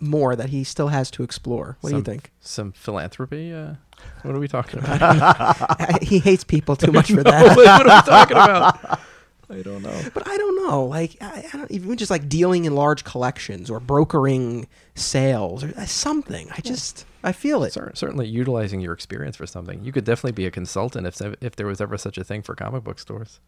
[0.00, 1.76] more that he still has to explore.
[1.80, 2.30] What do you think?
[2.40, 3.52] Some philanthropy?
[3.52, 3.74] Uh,
[4.22, 6.02] what are we talking about?
[6.02, 7.56] he hates people too much for that.
[7.56, 9.00] what are we talking about?
[9.50, 10.00] I don't know.
[10.14, 10.84] But I don't know.
[10.84, 15.74] Like I, I don't even just like dealing in large collections or brokering sales or
[15.76, 16.48] uh, something.
[16.56, 17.72] I just I feel it.
[17.72, 19.84] Cer- certainly utilizing your experience for something.
[19.84, 22.54] You could definitely be a consultant if if there was ever such a thing for
[22.54, 23.40] comic book stores.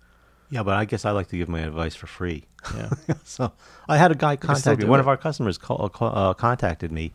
[0.52, 2.44] Yeah, but I guess I like to give my advice for free.
[2.76, 2.90] Yeah.
[3.24, 3.52] so
[3.88, 4.84] I had a guy contact me.
[4.84, 5.00] One it.
[5.00, 7.12] of our customers call, uh, contacted me.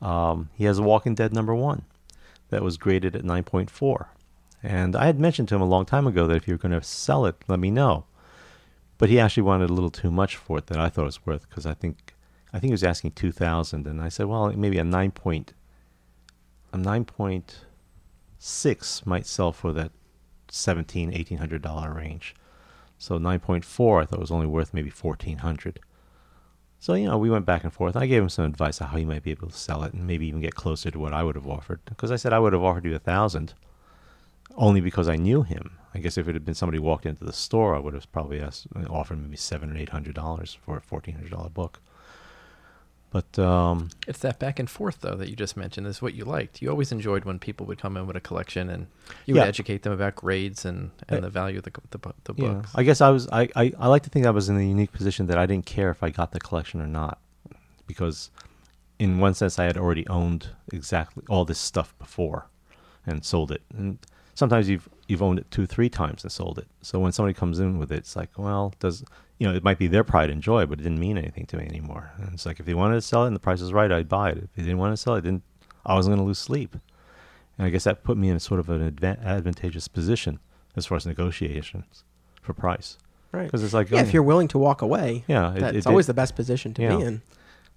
[0.00, 1.82] Um, he has a Walking Dead number one
[2.50, 4.06] that was graded at 9.4.
[4.62, 6.80] And I had mentioned to him a long time ago that if you're going to
[6.80, 8.04] sell it, let me know.
[8.98, 11.26] But he actually wanted a little too much for it that I thought it was
[11.26, 12.14] worth because I think
[12.52, 15.54] I think he was asking 2000 and I said, well, maybe a 9 point
[16.72, 19.90] a 9.6 might sell for that
[20.50, 22.36] 17 1800 dollar range.
[23.00, 25.80] So 9.4 I thought was only worth maybe 1400.
[26.78, 27.96] So you know, we went back and forth.
[27.96, 30.06] I gave him some advice on how he might be able to sell it and
[30.06, 32.52] maybe even get closer to what I would have offered because I said I would
[32.52, 33.54] have offered you a 1000
[34.54, 35.78] only because I knew him.
[35.94, 38.38] I guess if it had been somebody walked into the store, I would have probably
[38.38, 41.80] asked, offered maybe 7 or 800 dollars for a $1400 book.
[43.10, 46.24] But um It's that back and forth though that you just mentioned is what you
[46.24, 46.62] liked.
[46.62, 48.86] You always enjoyed when people would come in with a collection and
[49.26, 52.34] you would educate them about grades and, and Uh, the value of the the, the
[52.36, 52.70] Yeah, books.
[52.74, 53.28] I guess I was.
[53.32, 55.66] I, I, I like to think I was in the unique position that I didn't
[55.66, 57.18] care if I got the collection or not,
[57.86, 58.30] because
[58.98, 62.46] in one sense I had already owned exactly all this stuff before,
[63.06, 63.62] and sold it.
[63.76, 63.98] And
[64.34, 66.68] sometimes you've you've owned it two, three times and sold it.
[66.82, 69.02] So when somebody comes in with it, it's like, well, does
[69.40, 71.56] you know it might be their pride and joy, but it didn't mean anything to
[71.56, 72.12] me anymore.
[72.18, 74.08] And it's like if they wanted to sell it and the price is right, I'd
[74.08, 74.38] buy it.
[74.38, 75.42] If they didn't want to sell it, didn't
[75.84, 76.76] I wasn't going to lose sleep.
[77.58, 80.38] And I guess that put me in sort of an advan- advantageous position
[80.76, 82.04] as far as negotiations
[82.42, 82.96] for price.
[83.32, 83.44] Right.
[83.44, 85.86] Because it's like, Yeah, oh, if you're willing to walk away, yeah, it- that's it-
[85.86, 86.96] always it- the best position to yeah.
[86.96, 87.22] be in.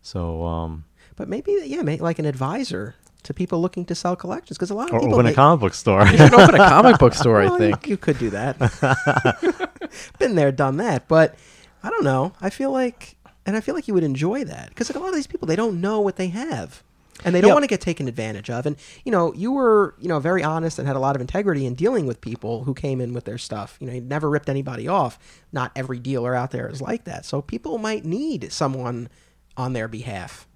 [0.01, 0.83] So, um,
[1.15, 4.73] But maybe yeah, make like an advisor to people looking to sell collections because a
[4.73, 6.05] lot of or people open a hate- comic book store.
[6.07, 7.87] You should open a comic book store, I Well, you- think.
[7.87, 8.57] you could do that.
[10.19, 11.07] Been there, done that.
[11.07, 11.35] But
[11.83, 12.33] I don't know.
[12.41, 13.15] I feel like,
[13.45, 15.47] and I feel like you would enjoy that because like a lot of these people,
[15.47, 16.83] they don't know what they have,
[17.25, 17.53] and they don't Yeah.
[17.55, 18.65] want to get taken advantage of.
[18.65, 18.75] And
[19.05, 21.75] you know, you were you know very honest and had a lot of integrity in
[21.75, 23.77] dealing with people who came in with their stuff.
[23.79, 25.19] You know, you never ripped anybody off.
[25.51, 27.25] Not every dealer out there is like that.
[27.25, 29.09] So people might need someone
[29.57, 30.47] on their behalf.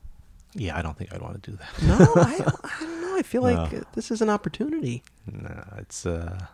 [0.56, 1.84] yeah, I don't think I'd want to do that.
[1.84, 3.16] No, I, don't- I don't know.
[3.18, 3.80] I feel like No.
[3.80, 5.04] uh, this is an opportunity.
[5.32, 6.06] no, it's.
[6.06, 6.48] Uh,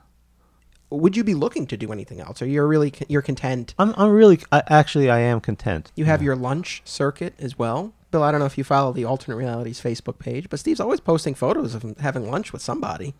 [0.98, 3.74] Would you be looking to do anything else, or you're really you're content?
[3.80, 3.94] I'm.
[3.98, 4.39] I'm really.
[4.52, 5.91] I, actually, I am content.
[5.96, 7.94] You have your lunch circuit as well.
[8.12, 11.00] Bill, I don't know if you follow the Alternate Realities Facebook page, but Steve's always
[11.00, 13.16] posting photos of him having lunch with somebody.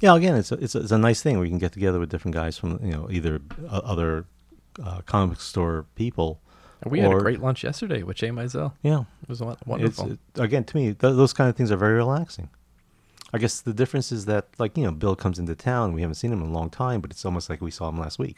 [0.00, 1.98] Yeah, again, it's a, it's a, it's a nice thing where you can get together
[1.98, 4.26] with different guys from you know either uh, other
[4.82, 6.40] uh, comic store people.
[6.82, 8.74] And we had a or- great lunch yesterday with Jay Mizell.
[8.82, 10.12] Yeah, It was won- it's wonderful.
[10.12, 12.50] it, again to me th- those kind of things are very relaxing.
[13.32, 16.14] I guess the difference is that like you know Bill comes into town, we haven't
[16.14, 18.36] seen him in a long time, but it's almost like we saw him last week.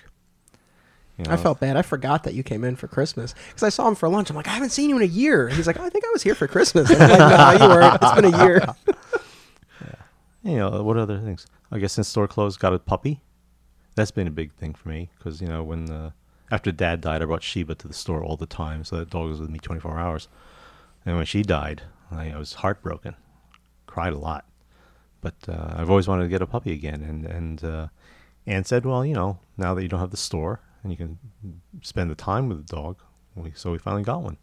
[1.19, 1.77] You I felt bad.
[1.77, 4.31] I forgot that you came in for Christmas because I saw him for lunch.
[4.31, 5.49] I'm like, I haven't seen you in a year.
[5.49, 6.89] And he's like, oh, I think I was here for Christmas.
[6.91, 7.99] And I'm like, no, you weren't.
[8.01, 8.61] It's been a year.
[10.43, 13.21] you know what other things i guess since store closed got a puppy
[13.95, 16.11] that's been a big thing for me because you know when uh,
[16.51, 19.29] after dad died i brought sheba to the store all the time so that dog
[19.29, 20.29] was with me 24 hours
[21.05, 23.15] and when she died i, I was heartbroken
[23.87, 24.45] cried a lot
[25.21, 27.89] but uh, i've always wanted to get a puppy again and and uh,
[28.47, 31.19] Anne said well you know now that you don't have the store and you can
[31.83, 32.99] spend the time with the dog
[33.35, 34.37] we, so we finally got one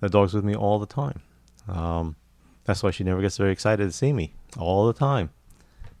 [0.00, 1.22] that dog's with me all the time
[1.68, 2.16] um,
[2.64, 5.30] that's why she never gets very excited to see me all the time.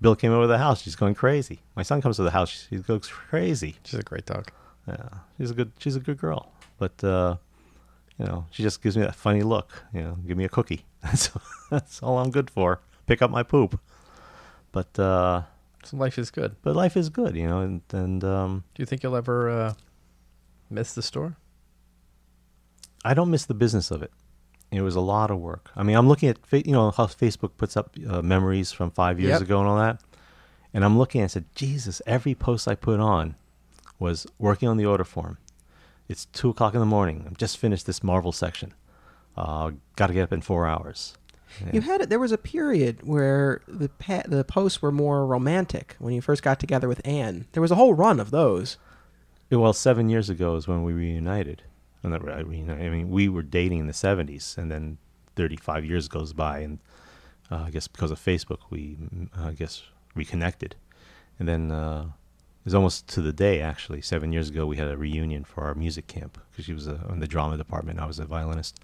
[0.00, 0.82] Bill came over to the house.
[0.82, 1.60] She's going crazy.
[1.76, 2.66] My son comes to the house.
[2.68, 3.76] She goes crazy.
[3.84, 4.50] She's a great dog.
[4.86, 5.08] Yeah,
[5.38, 5.72] she's a good.
[5.78, 6.52] She's a good girl.
[6.78, 7.36] But uh,
[8.18, 9.84] you know, she just gives me that funny look.
[9.94, 10.84] You know, give me a cookie.
[11.02, 11.30] That's
[11.70, 12.80] that's all I'm good for.
[13.06, 13.80] Pick up my poop.
[14.72, 15.42] But uh,
[15.84, 16.56] So life is good.
[16.62, 17.36] but life is good.
[17.36, 19.74] You know, and and um, Do you think you'll ever uh,
[20.70, 21.36] miss the store?
[23.04, 24.12] I don't miss the business of it.
[24.70, 25.70] It was a lot of work.
[25.76, 28.90] I mean, I'm looking at fa- you know how Facebook puts up uh, memories from
[28.90, 29.42] five years Yep.
[29.42, 30.00] ago and all that,
[30.72, 33.34] and I'm looking and I said, Jesus, every post I put on
[33.98, 35.36] was working on the order form,
[36.08, 37.24] it's two o'clock in the morning.
[37.26, 38.72] I've just finished this Marvel section.
[39.36, 41.16] Uh, Got to get up in four hours.
[41.72, 42.08] You had it.
[42.08, 46.42] There was a period where the pa- the posts were more romantic when you first
[46.42, 47.46] got together with Anne.
[47.52, 48.78] There was a whole run of those.
[49.50, 51.62] Yeah, Well, seven years ago is when we reunited.
[52.02, 54.98] And that, I mean, we were dating in the '70s, and then
[55.36, 56.78] 35 years goes by, and
[57.50, 59.82] uh, I guess because of Facebook, we mm, I guess
[60.14, 60.74] reconnected,
[61.38, 64.02] and then uh, it was almost to the day actually.
[64.02, 66.98] Seven years ago, we had a reunion for our music camp because she was uh,
[67.10, 68.00] in the drama department.
[68.00, 68.80] I was a violinist,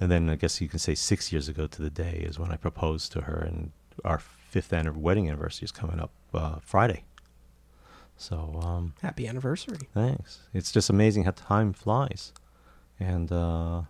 [0.00, 2.50] and then I guess you can say six years ago to the day is when
[2.50, 3.72] I proposed to her, and
[4.04, 7.04] our fifth wedding anniversary is coming up uh, Friday.
[8.16, 9.88] So um, Happy anniversary.
[9.94, 10.40] Thanks.
[10.52, 12.32] It's just amazing how time flies,
[12.98, 13.82] and uh,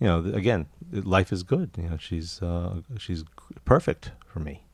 [0.00, 1.70] you know, again, life is good.
[1.76, 3.24] You know, she's uh, she's
[3.64, 4.64] perfect for me.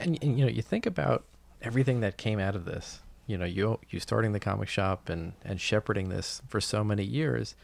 [0.00, 1.24] And, and you know, you think about
[1.60, 3.00] everything that came out of this.
[3.26, 7.02] You know, you you starting the comic shop and and shepherding this for so many
[7.02, 7.56] years.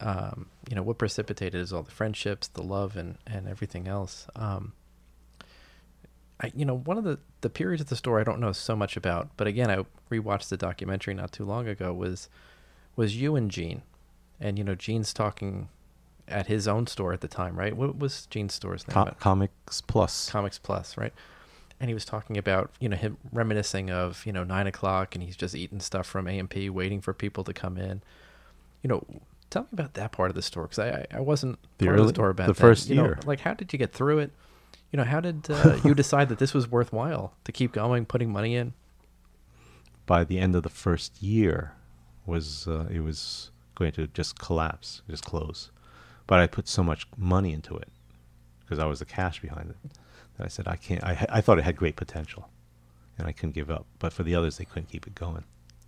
[0.00, 4.26] Um, you know, what precipitated is all the friendships, the love, and and everything else.
[4.34, 4.72] Um,
[6.40, 8.74] I, you know, one of the the periods of the story I don't know so
[8.74, 11.92] much about, but again, I rewatched the documentary not too long ago.
[11.92, 12.28] Was
[12.96, 13.82] was you and Gene,
[14.40, 15.68] and you know, Gene's talking
[16.28, 17.76] at his own store at the time, right?
[17.76, 18.94] What was Gene's store's name?
[18.94, 20.30] Co- Comics Plus.
[20.30, 21.12] Comics Plus, right?
[21.80, 25.22] And he was talking about, you know, him reminiscing of, you know, nine o'clock and
[25.22, 28.00] he's just eating stuff from A&P, waiting for people to come in.
[28.82, 29.04] You know,
[29.54, 32.06] tell me about that part of the store because I, I wasn't The part of
[32.06, 33.18] the store back the first You know, year.
[33.24, 34.32] like, how did you get through it?
[34.92, 38.30] You know, how did uh, you decide that this was worthwhile to keep going, putting
[38.30, 38.74] money in?
[40.06, 41.72] By the end of the first year,
[42.26, 45.70] was uh, it was going to just collapse, just close.
[46.26, 47.88] But I put so much money into it
[48.60, 49.76] because I was the cash behind it
[50.36, 51.02] that I said I can't.
[51.04, 52.48] I I thought it had great potential,
[53.18, 53.86] and I couldn't give up.
[53.98, 55.44] But for the others, they couldn't keep it going.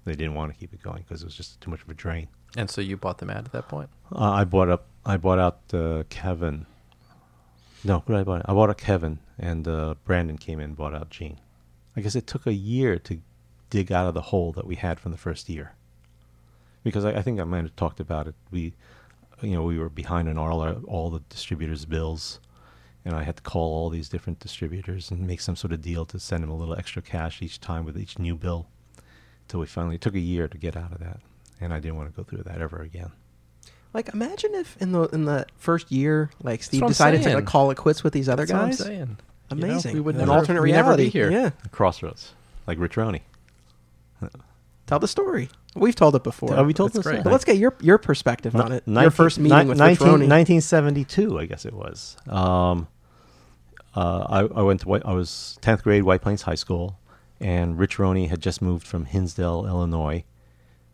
[0.07, 1.95] They didn't want to keep it going because it was just too much of a
[1.95, 2.29] drain.
[2.57, 3.91] And so you bought them out at that point.
[4.13, 4.87] Uh, I bought up.
[5.05, 6.65] I bought out uh, Kevin.
[7.83, 8.43] No, what did I buy?
[8.45, 11.41] I bought out Kevin, and uh, Brandon came in and bought out Gene.
[11.97, 13.21] I guess it took a year to
[13.69, 15.73] dig out of the hole that we had from the first year.
[16.85, 18.37] Because I, I think I might have talked about it.
[18.53, 18.75] We,
[19.43, 22.39] you know, we were behind on all our, all the distributors' bills,
[23.05, 26.05] and I had to call all these different distributors and make some sort of deal
[26.07, 28.69] to send them a little extra cash each time with each new bill.
[29.49, 31.21] Till we finally it took a year to get out of that,
[31.61, 33.13] and I didn't want to go through that ever again.
[33.95, 37.35] Like, imagine if in the in the first year, like Steve what I'm decided to
[37.37, 38.79] like, call it quits with these other That's what I'm guys.
[38.79, 39.17] saying.
[39.51, 39.95] You know, Amazing.
[39.95, 40.87] we would An never, alternate reality.
[40.89, 41.31] never be here.
[41.31, 41.51] Yeah.
[41.71, 42.33] Crossroads,
[42.67, 43.23] like Rich Roney.
[44.87, 45.49] Tell the story.
[45.75, 46.55] We've told it before.
[46.57, 47.13] Oh, we told That's this.
[47.13, 47.25] great.
[47.25, 48.83] but let's get your your perspective on it.
[48.87, 50.27] your first meeting ni- with 19, Rich Roney.
[50.29, 52.17] 1972, I guess it was.
[52.29, 52.89] Um,
[53.95, 56.99] uh, I, I went to White, I was 10th grade White Plains High School,
[57.41, 60.25] and Rich Roney had just moved from Hinsdale, Illinois,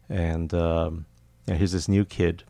[0.09, 1.07] and um,
[1.47, 2.45] and here's this new kid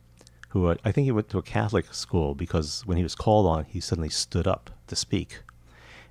[0.50, 3.46] who uh, I think he went to a Catholic school because when he was called
[3.46, 5.40] on, he suddenly stood up to speak,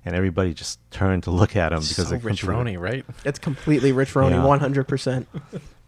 [0.04, 3.04] and everybody just turned to look at him because so they Rich Roney, right?
[3.24, 5.28] It's completely Rich Roney, one hundred percent.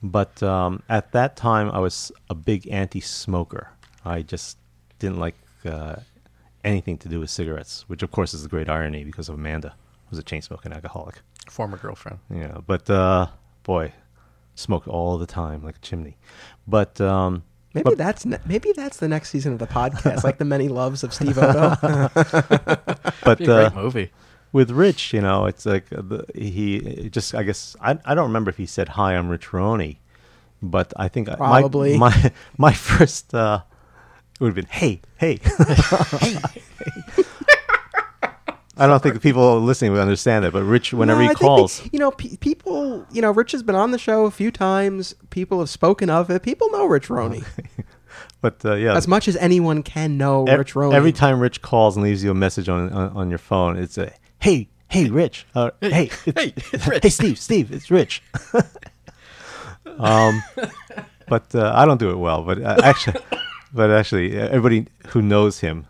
[0.02, 3.70] But um, at that time, I was a big anti-smoker.
[4.04, 4.58] I just
[4.98, 5.34] didn't like
[5.64, 5.96] uh,
[6.62, 9.74] anything to do with cigarettes, which of course is the great irony because of Amanda,
[10.14, 11.16] who's a chain-smoking alcoholic.
[11.50, 12.20] Former girlfriend.
[12.32, 13.26] Yeah, but uh,
[13.64, 13.92] boy,
[14.54, 16.16] smoked all the time like a chimney.
[16.66, 17.42] But um,
[17.74, 20.68] Maybe but- that's ne- maybe that's the next season of the podcast, like the many
[20.68, 21.76] loves of Steve Odo.
[23.24, 24.10] but Be a uh, movie.
[24.52, 28.14] with Rich, you know, it's like uh, the, he it just I guess I I
[28.14, 30.00] don't remember if he said hi, I'm Rich Roney,
[30.62, 31.98] but I think I- my- Probably.
[31.98, 33.62] my my, first uh,
[34.40, 35.40] would have been hey hey
[36.20, 36.36] hey.
[38.76, 41.40] I don't think people listening would understand that, but Rich, whenever No, I he think
[41.40, 44.30] they- calls, you know, pe- people, you know, Rich has been on the show a
[44.30, 45.14] few times.
[45.30, 46.42] People have spoken of it.
[46.42, 47.42] People know Rich Roney
[48.40, 50.94] but uh, yeah, as much as anyone can know ev- Rich Roney.
[50.96, 53.96] every time Rich calls and leaves you a message on on, on your phone, it's
[53.96, 58.22] a hey hey Rich, uh, hey it's, hey, it's Rich." hey Steve Steve it's Rich.
[59.98, 60.42] um,
[61.28, 62.42] but uh, I don't do it well.
[62.42, 63.20] But uh, actually,
[63.72, 65.86] but actually, uh, everybody who knows him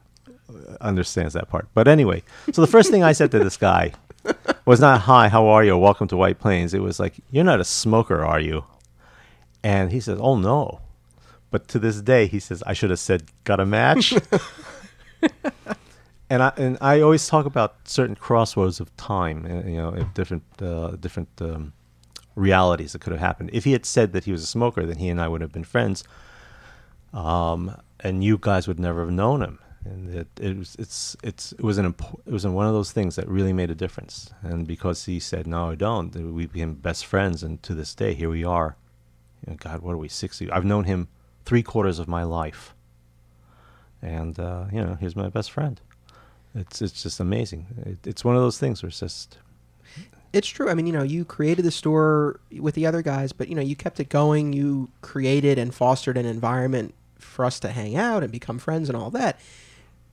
[0.84, 1.68] understands that part.
[1.74, 2.22] But anyway,
[2.52, 3.92] so the first thing I said to this guy
[4.64, 5.76] was not "Hi, how are you?
[5.76, 8.64] Welcome to White Plains." It was like, "You're not a smoker, are you?"
[9.62, 10.80] And he says, "Oh no."
[11.50, 14.12] But to this day, he says, "I should have said, got a match."
[16.30, 20.44] and I and I always talk about certain crossroads of time, uh, you know, different
[20.60, 21.72] uh, different um,
[22.34, 23.50] realities that could have happened.
[23.52, 25.52] If he had said that he was a smoker, then he and I would have
[25.52, 26.04] been friends,
[27.12, 29.58] um, and you guys would never have known him.
[29.86, 32.90] And it, it was it's it's it was an impo- it was one of those
[32.90, 34.32] things that really made a difference.
[34.42, 38.14] And because he said no, I don't, we became best friends, and to this day,
[38.14, 38.76] here we are,
[39.46, 40.50] you know, God, what are we sixty?
[40.50, 41.08] I've known him
[41.44, 42.74] three quarters of my life,
[44.00, 45.80] and uh, you know, he's my best friend.
[46.54, 47.66] It's it's just amazing.
[47.84, 49.36] It, it's one of those things where it's just
[50.32, 50.68] It's true.
[50.70, 53.62] I mean, you know, you created the store with the other guys, but you know,
[53.62, 54.52] you kept it going.
[54.52, 58.96] You created and fostered an environment for us to hang out and become friends and
[58.96, 59.38] all that.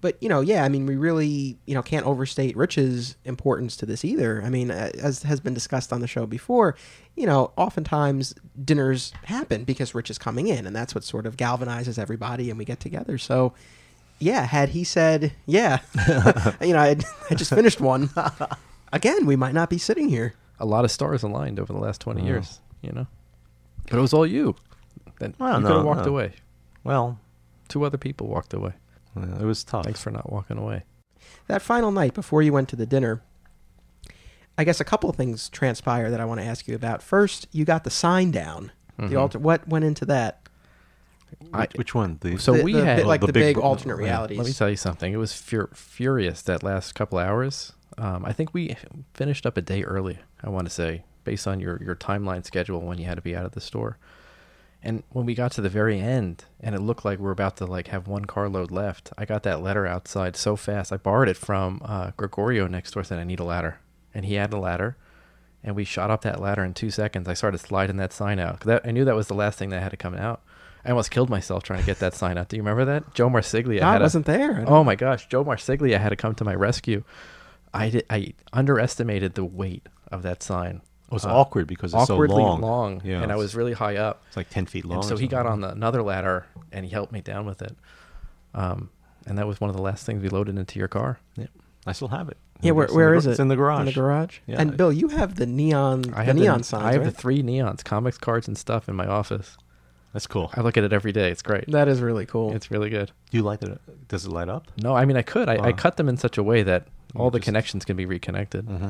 [0.01, 3.85] But you know, yeah, I mean, we really, you know, can't overstate Rich's importance to
[3.85, 4.41] this either.
[4.43, 6.75] I mean, uh, as has been discussed on the show before,
[7.15, 8.33] you know, oftentimes
[8.65, 12.57] dinners happen because Rich is coming in, and that's what sort of galvanizes everybody, and
[12.57, 13.19] we get together.
[13.19, 13.53] So,
[14.17, 15.79] yeah, had he said, yeah,
[16.61, 16.97] you know, I,
[17.29, 18.09] I just finished one.
[18.93, 20.33] Again, we might not be sitting here.
[20.59, 22.25] A lot of stars aligned over the last 20 Oh.
[22.25, 23.07] years, you know?
[23.89, 24.55] But it was all you.
[25.19, 26.11] Then Well, you no, could have walked no.
[26.11, 26.33] away.
[26.83, 27.19] well,
[27.67, 28.73] Two other people walked away.
[29.15, 29.83] It was tough.
[29.85, 30.83] Thanks for not walking away.
[31.47, 33.21] That final night before you went to the dinner,
[34.57, 37.01] I guess a couple of things transpire that I want to ask you about.
[37.01, 38.71] First, you got the sign down.
[38.97, 39.19] The Mhm.
[39.19, 39.39] alter.
[39.39, 40.47] What went into that?
[41.53, 42.17] I- which, which one?
[42.21, 44.03] The, So The- we the had bit- like the the, big big, alternate yeah.
[44.03, 44.37] realities.
[44.37, 45.11] Let me tell you something.
[45.13, 47.73] It was fur- furious that last couple hours.
[47.97, 48.75] Um, I think we
[49.13, 50.19] finished up a day early.
[50.43, 53.35] I want to say, based on your your timeline schedule when you had to be
[53.35, 53.97] out of the store.
[54.83, 57.57] And when we got to the very end, and it looked like we are about
[57.57, 60.91] to like have one carload left, I got that letter outside so fast.
[60.91, 63.03] I borrowed it from uh, Gregorio next door.
[63.03, 63.79] Said I need a ladder,
[64.13, 64.97] and he had a ladder,
[65.63, 67.27] and we shot up that ladder in two seconds.
[67.27, 69.83] I started sliding that sign out because I knew that was the last thing that
[69.83, 70.41] had to come out.
[70.83, 72.49] I almost killed myself trying to get that sign out.
[72.49, 73.13] Do you remember that?
[73.13, 73.81] Joe Marsiglia.
[73.81, 74.61] I wasn't there.
[74.61, 77.03] I Oh my gosh, Joe Marsiglia had to come to my rescue.
[77.73, 80.81] I did, I underestimated the weight of that sign.
[81.11, 83.01] It was Uh, awkward because it's so awkwardly long.
[83.03, 84.23] Yeah, and I was really high up.
[84.29, 84.99] It's like ten feet long.
[84.99, 87.75] And so he got on the, another ladder and he helped me down with it.
[88.53, 88.89] Um,
[89.27, 91.19] and that was one of the last things we loaded into your car.
[91.37, 91.49] Yep.
[91.85, 92.37] I still have it.
[92.61, 93.31] yeah, where, It's in where the it?
[93.31, 93.79] It's in the garage.
[93.81, 94.39] In the garage.
[94.47, 94.61] Yeah.
[94.61, 96.83] And Bill, you have the neon, I the neon the, signs.
[96.85, 99.57] I have the three neons, comics, cards, and stuff in my office.
[100.13, 100.51] That's cool.
[100.53, 101.31] I look at it every day.
[101.31, 101.71] It's great.
[101.71, 102.53] that is really cool.
[102.53, 103.11] It's really good.
[103.29, 103.79] Do you light it?
[104.09, 104.69] Does it light up?
[104.81, 105.47] No, I mean I could.
[105.49, 108.05] I, I cut them in such a way that all the just- connections can be
[108.05, 108.65] reconnected.
[108.67, 108.89] Mm-hmm.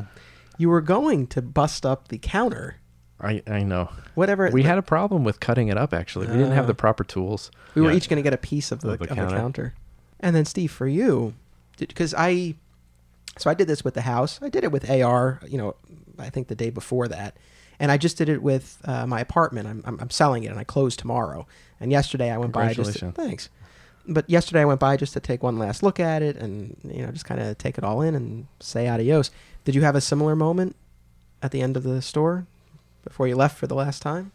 [0.61, 2.75] You were going to bust up the counter.
[3.19, 3.89] I I know.
[4.15, 4.49] Whatever.
[4.51, 5.93] We had a problem with cutting it up.
[5.93, 6.67] Actually, we didn't have Ah.
[6.67, 7.51] the proper tools.
[7.75, 7.97] We were Yeah.
[7.97, 9.35] each going to get a piece of the, Of the of the counter.
[9.37, 9.73] counter.
[10.19, 11.33] And then Steve, for you,
[11.77, 12.55] because I,
[13.37, 14.39] so I did this with the house.
[14.41, 15.39] I did it with AR.
[15.47, 15.75] You know,
[16.19, 17.37] I think the day before that,
[17.79, 19.67] and I just did it with uh, my apartment.
[19.67, 21.47] I'm, I'm I'm selling it, and I close tomorrow.
[21.79, 23.15] And yesterday I went by just Congratulations.
[23.15, 23.49] thanks.
[24.07, 27.05] But yesterday I went by just to take one last look at it, and you
[27.05, 29.31] know, just kind of take it all in and say adios.
[29.63, 30.75] Did you have a similar moment
[31.41, 32.45] at the end of the store
[33.03, 34.31] before you left for the last time?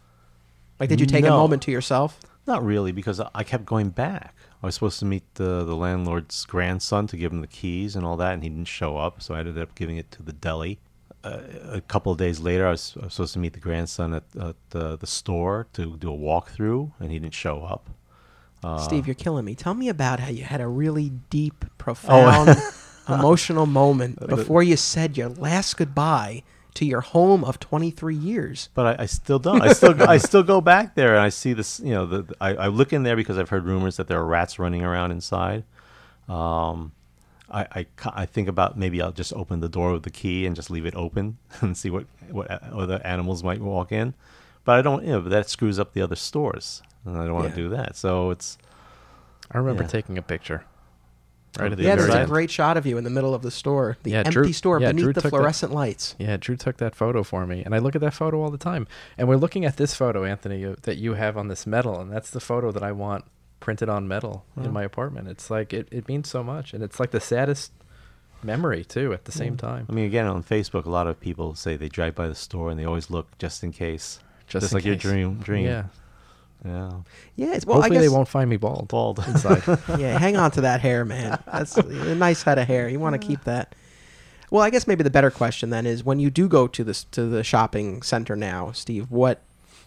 [0.79, 2.19] Like, did you take a moment to yourself?
[2.45, 4.33] Not really, because I kept going back.
[4.63, 8.05] I was supposed to meet the the landlord's grandson to give him the keys and
[8.05, 9.21] all that, and he didn't show up.
[9.21, 10.79] So I ended up giving it to the deli.
[11.23, 11.41] Uh,
[11.71, 14.23] a couple of days later, I was, I was supposed to meet the grandson at,
[14.39, 17.89] at the, the store to do a walkthrough, and he didn't show up.
[18.63, 19.55] Uh, Steve, you're killing me.
[19.55, 22.55] Tell me about how you had a really deep, profound,
[23.07, 26.43] emotional moment before you said your last goodbye
[26.73, 28.69] to your home of 23 years.
[28.73, 29.61] But I, I still don't.
[29.61, 31.79] I still I still go back there and I see this.
[31.79, 34.19] You know, the, the- I, I look in there because I've heard rumors that there
[34.19, 35.63] are rats running around inside.
[36.27, 36.91] Um,
[37.49, 40.55] I, I I think about maybe I'll just open the door with the key and
[40.55, 44.13] just leave it open and see what what other animals might walk in.
[44.65, 45.03] But I don't.
[45.03, 47.55] You know, but that screws up the other stores, and I don't want Yeah.
[47.55, 47.95] to do that.
[47.95, 48.57] So it's
[49.51, 49.89] I remember Yeah.
[49.89, 50.63] taking a picture.
[51.57, 52.29] Right at the Yeah, very there's a end.
[52.29, 54.79] great shot of you in the middle of the store, the Yeah, empty Drew- store
[54.79, 56.13] yeah, beneath Drew the took that- fluorescent lights.
[56.19, 58.57] Yeah, Drew took that photo for me, and I look at that photo all the
[58.59, 58.85] time.
[59.17, 62.11] And we're looking at this photo, Anthony, uh, that you have on this metal, and
[62.11, 63.25] that's the photo that I want
[63.59, 65.29] printed on metal in my apartment.
[65.29, 67.71] It's like it, it means so much, and it's like the saddest
[68.43, 69.11] memory too.
[69.13, 71.89] At the same time, I mean, again on Facebook, a lot of people say they
[71.89, 74.85] drive by the store and they always look just in case, just, just in like
[74.85, 75.35] your dream.
[75.39, 75.65] Dream.
[75.65, 75.83] Yeah.
[76.65, 76.91] Yeah.
[77.35, 78.87] Yeah, it's, well, Hopefully I guess, they won't find me bald.
[78.87, 79.19] Bald.
[79.27, 79.63] inside.
[79.99, 81.39] yeah, hang on to that hair, man.
[81.51, 82.89] That's a nice head of hair.
[82.89, 83.75] You want to keep that.
[84.49, 87.03] Well, I guess maybe the better question then is when you do go to this
[87.11, 89.41] to the shopping center now, Steve, what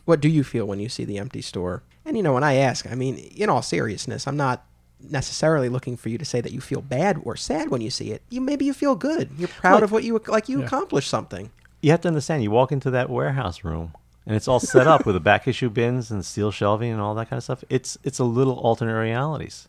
[0.04, 1.82] what do you feel when you see the empty store?
[2.04, 4.64] And you know, when I ask, I mean, in all seriousness, I'm not
[5.08, 8.10] necessarily looking for you to say that you feel bad or sad when you see
[8.10, 8.22] it.
[8.28, 9.30] You maybe you feel good.
[9.38, 10.48] You're proud Well, of what you like.
[10.48, 10.66] You yeah.
[10.66, 11.50] accomplished something.
[11.80, 13.94] you have to understand you walk into that warehouse room
[14.26, 17.14] and it's all set up with the back issue bins and steel shelving and all
[17.14, 19.68] that kind of stuff it's it's a little alternate realities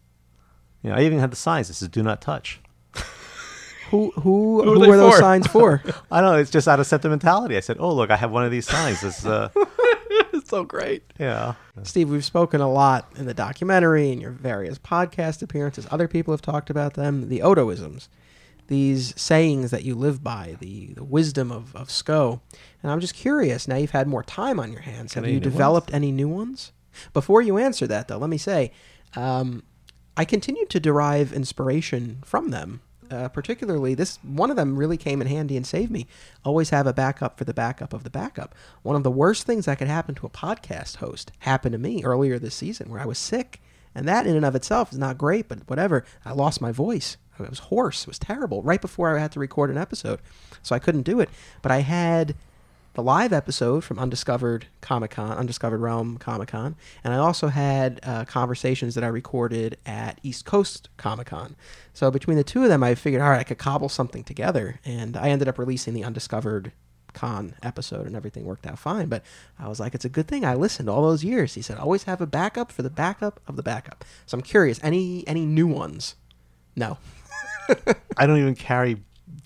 [0.84, 2.60] you know i even had the signs that says do not touch
[3.92, 5.20] Who who Who are who, they are those for?
[5.20, 5.84] signs for?
[6.12, 8.46] i don't know it's just out of sentimentality i said oh look i have one
[8.46, 9.50] of these signs it's uh
[10.34, 11.04] it's so great.
[11.20, 15.88] yeah Steve, we've spoken a lot in the documentary and your various podcast appearances.
[15.90, 18.08] Other people have talked about them, the Odoisms.
[18.68, 22.42] These sayings that you live by, the, the wisdom of, of SCO.
[22.82, 25.40] And I'm just curious, now you've had more time on your hands, have Any you
[25.40, 25.54] new ones?
[25.54, 26.72] developed any new ones?
[27.14, 28.72] Before you answer that, though, let me say,
[29.16, 29.64] um,
[30.18, 32.82] I continue to derive inspiration from them.
[33.10, 36.08] Uh, particularly, this one of them really came in handy and saved me.
[36.46, 38.56] Always have a backup for the backup of the backup.
[38.84, 42.06] One of the worst things that could happen to a podcast host happened to me
[42.06, 43.62] earlier this season, where I was sick,
[43.94, 45.50] and that in and of itself is not great.
[45.50, 47.18] But whatever, I lost my voice.
[47.46, 48.02] I was hoarse.
[48.02, 48.62] It was terrible.
[48.62, 50.20] Right before I had to record an episode,
[50.62, 51.30] so I couldn't do it.
[51.62, 52.36] But I had
[52.94, 58.02] the live episode from Undiscovered Comic Con, Undiscovered Realm Comic Con, and I also had
[58.04, 61.56] uh, conversations that I recorded at East Coast Comic Con.
[61.94, 64.80] So between the two of them, I figured, all right, I could cobble something together,
[64.84, 66.74] and I ended up releasing the Undiscovered
[67.14, 69.08] Con episode, and everything worked out fine.
[69.08, 69.24] But
[69.60, 71.54] I was like, it's a good thing I listened all those years.
[71.54, 74.04] He said, always have a backup for the backup of the backup.
[74.26, 76.16] So I'm curious, any any new ones?
[76.76, 76.98] No.
[78.18, 78.98] I don't even carry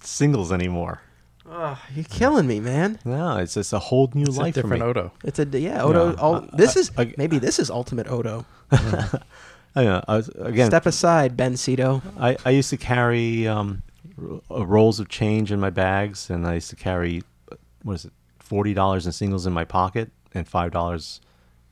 [0.04, 1.02] singles anymore.
[1.48, 3.00] Oh, you're killing me, man.
[3.06, 4.78] No, it's just a whole new It's a life for me.
[4.78, 5.12] different Odo.
[5.24, 6.12] It's a yeah, Odo.
[6.14, 8.46] No, ul- uh, this uh, is I- maybe this is ultimate Odo.
[8.72, 12.02] I, know, I was, again, Step aside, Ben Cito.
[12.20, 13.84] I, I used to carry um,
[14.18, 17.94] r- uh, rolls of change in my bags, and I used to carry uh, what
[17.96, 21.22] is it, forty dollars in singles in my pocket, and five dollars,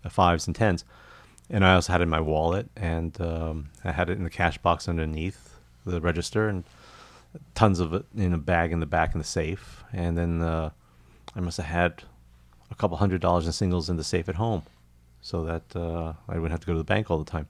[0.06, 0.84] uh, fives and tens,
[1.50, 4.30] and I also had it in my wallet, and um, I had it in the
[4.30, 5.53] cash box underneath
[5.86, 6.64] the register, and
[7.56, 10.70] tons of it in a bag in the back in the safe, and then uh,
[11.36, 12.04] I must have had
[12.72, 14.64] a couple hundred dollars in singles in the safe at home,
[15.22, 17.48] so that uh, I wouldn't have to go to the bank all the time.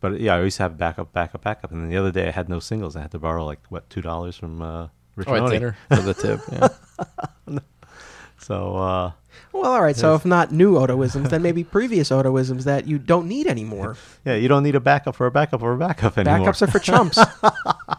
[0.00, 1.72] But yeah, I always have backup, backup, backup.
[1.72, 2.94] And then the other day I had no singles.
[2.94, 6.02] I had to borrow like what two dollars from uh, Rich Oh, at dinner for
[6.02, 6.40] the tip.
[6.52, 7.58] Yeah.
[8.40, 9.12] So uh,
[9.52, 9.96] Well, all right.
[9.96, 13.96] So if not new Odoisms, then maybe previous Odoisms that you don't need anymore.
[14.24, 16.52] yeah, you don't need a backup for a backup or a backup anymore.
[16.52, 17.18] Backups are for chumps.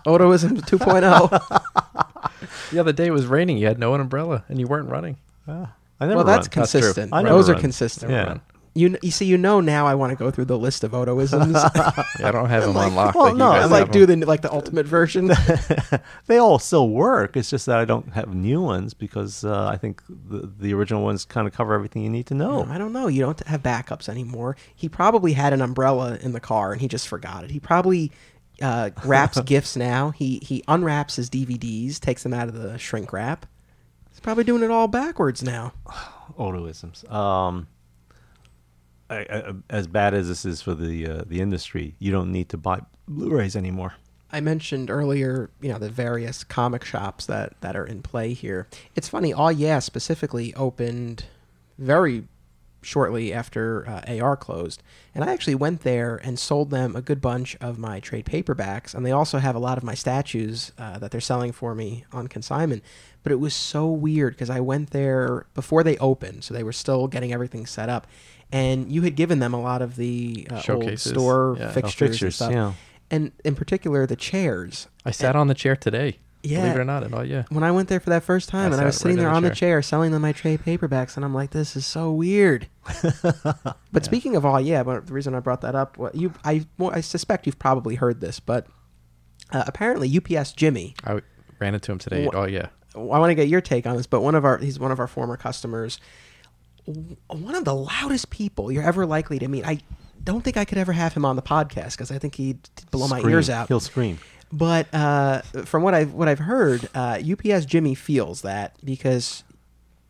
[0.05, 2.69] Odoisms 2.0.
[2.71, 3.57] the other day it was raining.
[3.57, 5.17] You had no umbrella and you weren't running.
[5.47, 6.61] Ah, I never Well, that's run.
[6.61, 6.81] That's true.
[6.81, 7.13] consistent.
[7.13, 8.11] I never Those are consistent.
[8.11, 8.37] Yeah.
[8.75, 9.87] You you see, you know now.
[9.87, 11.55] I want to go through the list of Odoisms.
[12.23, 13.15] I don't have them like, unlocked.
[13.15, 15.31] well, no, it's like do the like the ultimate version.
[16.27, 17.35] they all still work.
[17.35, 21.03] It's just that I don't have new ones because uh, I think the the original
[21.03, 22.65] ones kind of cover everything you need to know.
[22.69, 23.07] I don't know.
[23.07, 24.55] You don't have backups anymore.
[24.75, 27.51] He probably had an umbrella in the car and he just forgot it.
[27.51, 28.11] He probably
[28.61, 30.11] uh, wraps gifts now.
[30.11, 33.45] He he unwraps his DVDs, takes them out of the shrink wrap.
[34.09, 35.73] He's probably doing it all backwards now.
[36.37, 37.09] Odoisms.
[37.11, 37.67] Um,
[39.09, 42.81] As bad as this is for the uh, the industry, you don't need to buy
[43.07, 43.95] Blu-rays anymore.
[44.31, 48.67] I mentioned earlier, you know, the various comic shops that, that are in play here.
[48.95, 51.25] It's funny, All Yeah specifically opened
[51.79, 52.25] very
[52.81, 54.83] shortly after uh, AR closed.
[55.13, 58.93] And I actually went there and sold them a good bunch of my trade paperbacks.
[58.93, 62.05] And they also have a lot of my statues uh, that they're selling for me
[62.13, 62.83] on consignment.
[63.23, 66.43] But it was so weird because I went there before they opened.
[66.43, 68.07] So they were still getting everything set up.
[68.51, 71.67] And you had given them a lot of the uh, old Showcases, store yeah.
[71.67, 72.51] Oh, fixtures, and fixtures, stuff.
[72.51, 72.73] yeah.
[73.11, 74.87] And in particular, the chairs.
[75.05, 76.19] I sat on the chair today.
[76.41, 76.61] Yeah.
[76.61, 77.43] Believe it or not, and all yeah.
[77.49, 79.23] when I went there for that first time, I and I was sat sitting right
[79.23, 79.55] in there the on the chair.
[79.55, 82.67] chair selling them my trade paperbacks, and I'm like, this is so weird.
[83.91, 86.65] but speaking of all, yeah, but the reason I brought that up, well, you, I,
[86.77, 88.67] well, I suspect you've probably heard this, but
[89.51, 91.25] uh, apparently UPS Jimmy, I w-
[91.59, 92.25] ran into him today.
[92.25, 92.67] Wha- Oh yeah.
[92.95, 94.99] I want to get your take on this, but one of our, he's one of
[94.99, 96.07] our former customers, w-
[97.27, 99.65] one of the loudest people you're ever likely to meet.
[99.65, 99.79] I
[100.23, 102.59] don't think I could ever have him on the podcast because I think he'd
[102.91, 103.67] blow my ears out.
[103.67, 104.19] He'll scream.
[104.51, 109.43] But uh, from what I've what I've heard, uh, UPS Jimmy feels that because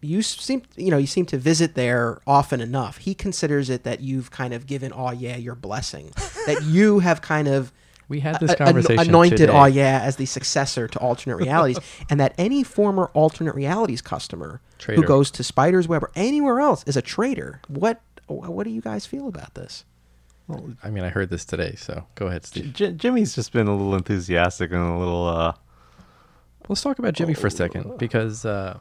[0.01, 2.97] you seem you know you seem to visit there often enough.
[2.99, 6.11] He considers it that you've kind of given oh yeah your blessing
[6.45, 7.73] that you have kind of
[8.10, 9.53] We had this a- an- conversation anointed today.
[9.53, 11.80] oh yeah as the successor to alternate realities,
[12.10, 15.01] and that any former alternate realities customer Traitor.
[15.01, 17.62] who goes to Spider's Web or anywhere else is a traitor.
[17.68, 19.86] What what do you guys feel about this?
[20.47, 22.74] Well, I mean, I heard this today, so go ahead, Steve.
[22.74, 25.28] J- Jimmy's just been a little enthusiastic and a little.
[25.28, 25.53] Uh,
[26.68, 28.78] Let's talk about Jimmy for a second because uh,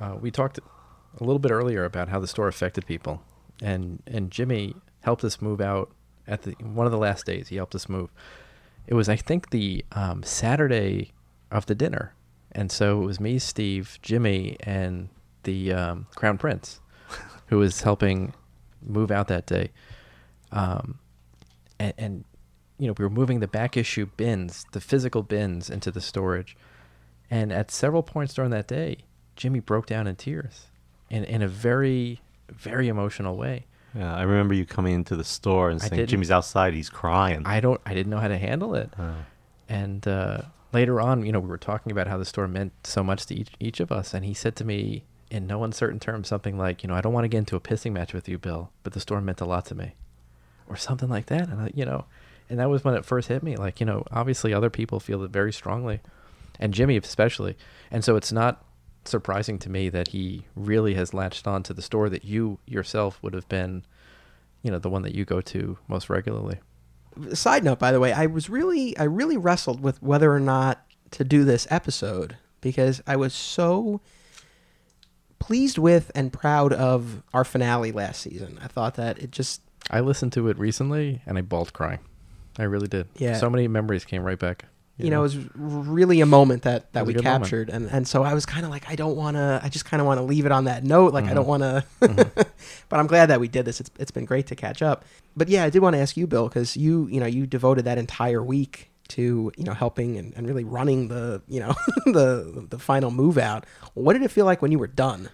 [0.00, 3.22] uh, we talked a little bit earlier about how the store affected people,
[3.62, 5.90] and and Jimmy helped us move out
[6.26, 7.48] at the one of the last days.
[7.48, 8.10] He helped us move.
[8.86, 11.12] It was I think the um, Saturday
[11.50, 12.14] of the dinner,
[12.52, 15.08] and so it was me, Steve, Jimmy, and
[15.42, 16.80] the um, Crown Prince,
[17.46, 18.34] who was helping
[18.82, 19.70] move out that day.
[20.52, 20.98] Um,
[21.78, 22.24] and, and
[22.78, 26.56] you know we were moving the back issue bins, the physical bins, into the storage.
[27.28, 28.98] And at several points during that day,
[29.34, 30.66] Jimmy broke down in tears,
[31.10, 33.66] in in a very very emotional way.
[33.96, 36.74] Yeah, I remember you coming into the store and saying, "Jimmy's outside.
[36.74, 39.14] He's crying." I don't I didn't know how to handle it, Oh.
[39.68, 40.42] and uh,
[40.72, 43.34] later on, you know, we were talking about how the store meant so much to
[43.34, 46.82] each each of us, and he said to me in no uncertain terms something like,
[46.84, 48.92] you know, I don't want to get into a pissing match with you, Bill, but
[48.92, 49.94] the store meant a lot to me,
[50.68, 51.48] or something like that.
[51.48, 52.04] And I, you know,
[52.48, 53.56] and that was when it first hit me.
[53.56, 56.00] Like, you know, obviously other people feel it very strongly,
[56.60, 57.56] and Jimmy especially,
[57.90, 58.62] and so it's not
[59.08, 63.22] surprising to me that he really has latched on to the store that you yourself
[63.22, 63.84] would have been,
[64.62, 66.58] you know, the one that you go to most regularly.
[67.32, 70.84] Side note, by the way, I was really, I really wrestled with whether or not
[71.12, 74.00] to do this episode because I was so
[75.38, 78.58] pleased with and proud of our finale last season.
[78.62, 82.00] I thought that it just I listened to it recently and I bawled crying.
[82.58, 83.08] I really did.
[83.16, 83.36] Yeah.
[83.36, 84.64] So many memories came right back.
[84.98, 87.42] You know, it was really a moment that, that we good moment.
[87.44, 87.68] captured.
[87.68, 90.00] And, and so I was kind of like, I don't want to, I just kind
[90.00, 91.12] of want to leave it on that note.
[91.12, 91.48] Like, I don't mm-hmm.
[91.48, 92.40] want to, mm-hmm.
[92.88, 93.78] but I'm glad that we did this.
[93.80, 95.04] It's, it's been great to catch up.
[95.36, 97.84] But yeah, I did want to ask you, Bill, because you, you know, you devoted
[97.84, 101.74] that entire week to, you know, helping and, and really running the, you know,
[102.06, 103.66] the, the final move out.
[103.92, 105.28] What did it feel like when you were done?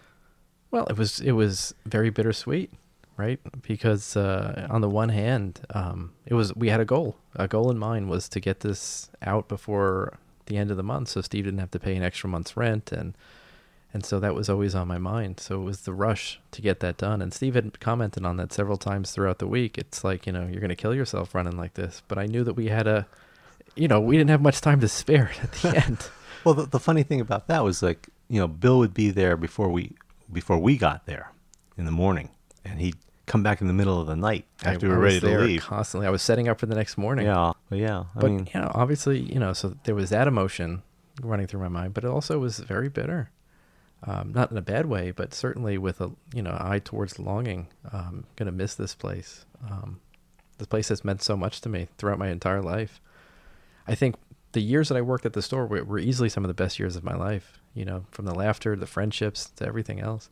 [0.72, 2.72] Well, it was it was very bittersweet,
[3.16, 3.40] right?
[3.62, 7.16] Because uh, on the one hand, um, it was we had a goal.
[7.36, 11.08] A goal in mind was to get this out before the end of the month,
[11.08, 13.14] so Steve didn't have to pay an extra month's rent, and
[13.94, 15.38] and so that was always on my mind.
[15.38, 17.20] So it was the rush to get that done.
[17.20, 19.76] And Steve had commented on that several times throughout the week.
[19.76, 22.44] It's like you know you're going to kill yourself running like this, but I knew
[22.44, 23.06] that we had a,
[23.76, 26.08] you know, we didn't have much time to spare at the end.
[26.44, 29.36] Well, the, the funny thing about that was like, you know, Bill would be there
[29.36, 29.92] before we
[30.32, 31.30] before we got there
[31.76, 32.30] in the morning,
[32.64, 32.96] and he'd
[33.26, 35.62] come back in the middle of the night after I, we were ready to leave.
[35.62, 36.06] constantly.
[36.06, 37.26] I was setting up for the next morning.
[37.26, 40.26] Yeah, but yeah, I but mean, you know, obviously, you know, so there was that
[40.28, 40.82] emotion
[41.22, 43.30] running through my mind, but it also was very bitter.
[44.04, 47.68] Um, not in a bad way, but certainly with a you know eye towards longing.
[47.92, 49.46] Um, gonna miss this place.
[49.70, 50.00] Um,
[50.58, 53.00] this place has meant so much to me throughout my entire life.
[53.86, 54.16] I think
[54.52, 56.78] the years that I worked at the store were, were easily some of the best
[56.78, 57.60] years of my life.
[57.74, 60.28] You know, from the laughter, the friendships, to everything else,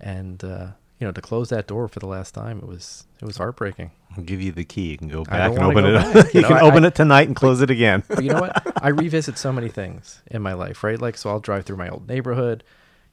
[0.00, 0.68] and uh,
[0.98, 3.90] you know, to close that door for the last time, it was it was heartbreaking.
[4.16, 4.90] I'll give you the key.
[4.90, 5.94] You can go back and open it.
[5.94, 6.14] back.
[6.34, 8.02] you You know, can I- open I- it tonight and close it again.
[8.08, 8.62] But you know what?
[8.84, 11.00] I revisit so many things in my life, right?
[11.00, 12.64] Like, so I'll drive through my old neighborhood.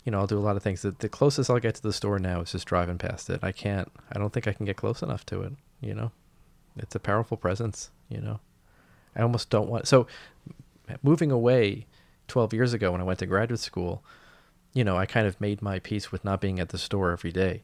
[0.04, 0.84] You know, I'll do a lot of things.
[0.84, 3.40] The, the closest I'll get to the store now is just driving past it.
[3.44, 6.12] I can't, I don't think I can get close enough to it, you know?
[6.78, 8.40] It's a powerful presence, you know?
[9.16, 10.06] I almost don't want, so
[11.02, 11.88] moving away
[12.28, 14.04] 12 years ago when I went to graduate school,
[14.74, 17.32] you know, I kind of made my peace with not being at the store every
[17.32, 17.64] day.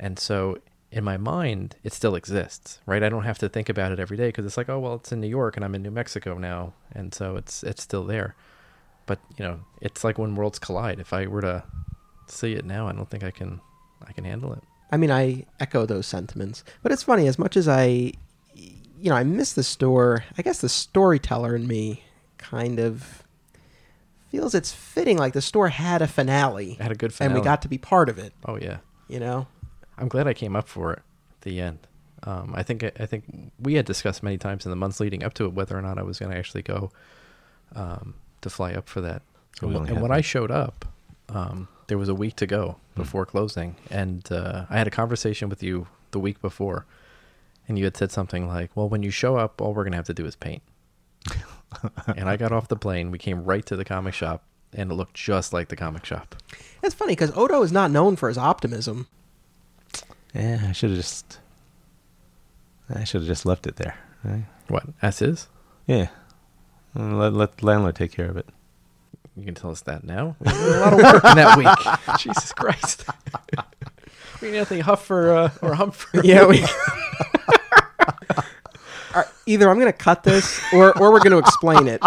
[0.00, 0.58] And so
[0.90, 3.02] in my mind, it still exists, right?
[3.02, 5.12] I don't have to think about it every day because it's like, oh, well, it's
[5.12, 6.72] in New York and I'm in New Mexico now.
[6.92, 8.34] And so it's, it's still there.
[9.06, 10.98] But, you know, it's like when worlds collide.
[10.98, 11.62] If I were to
[12.26, 13.60] see it now, I don't think I can,
[14.04, 14.62] I can handle it.
[14.90, 16.64] I mean, I echo those sentiments.
[16.82, 18.12] But it's funny, as much as I,
[18.54, 22.02] you know, I miss the store, I guess the storyteller in me
[22.38, 23.22] kind of
[24.30, 25.18] feels it's fitting.
[25.18, 27.68] Like the store had a finale, I had a good finale, and we got to
[27.68, 28.78] be part of it, oh yeah.
[29.08, 29.46] you know?
[30.00, 31.78] I'm glad I came up for it at the end.
[32.24, 35.34] Um, I think I think we had discussed many times in the months leading up
[35.34, 36.90] to it whether or not I was going to actually go
[37.74, 39.22] um, to fly up for that.
[39.62, 40.18] And, and when that.
[40.18, 40.86] I showed up,
[41.28, 45.48] um, there was a week to go before closing, and uh, I had a conversation
[45.48, 46.86] with you the week before,
[47.68, 49.98] and you had said something like, "Well, when you show up, all we're going to
[49.98, 50.62] have to do is paint."
[52.16, 53.10] and I got off the plane.
[53.10, 54.42] We came right to the comic shop,
[54.72, 56.36] and it looked just like the comic shop.
[56.82, 59.06] It's funny because Odo is not known for his optimism.
[60.34, 61.38] Yeah, I should have just.
[62.92, 63.96] I should have just left it there.
[64.24, 64.44] Right?
[64.68, 64.84] What?
[65.02, 65.48] As is?
[65.86, 66.08] Yeah,
[66.98, 68.46] Uh, let let the landlord take care of it.
[69.36, 70.36] You can tell us that now.
[70.40, 72.18] We did a lot of work in that week.
[72.18, 73.04] Jesus Christ.
[74.42, 76.20] we need Anthony Huff for, uh, or Humphrey.
[76.24, 76.64] Yeah, we.
[79.14, 82.00] Are- Either I'm going to cut this, or or we're going to explain it,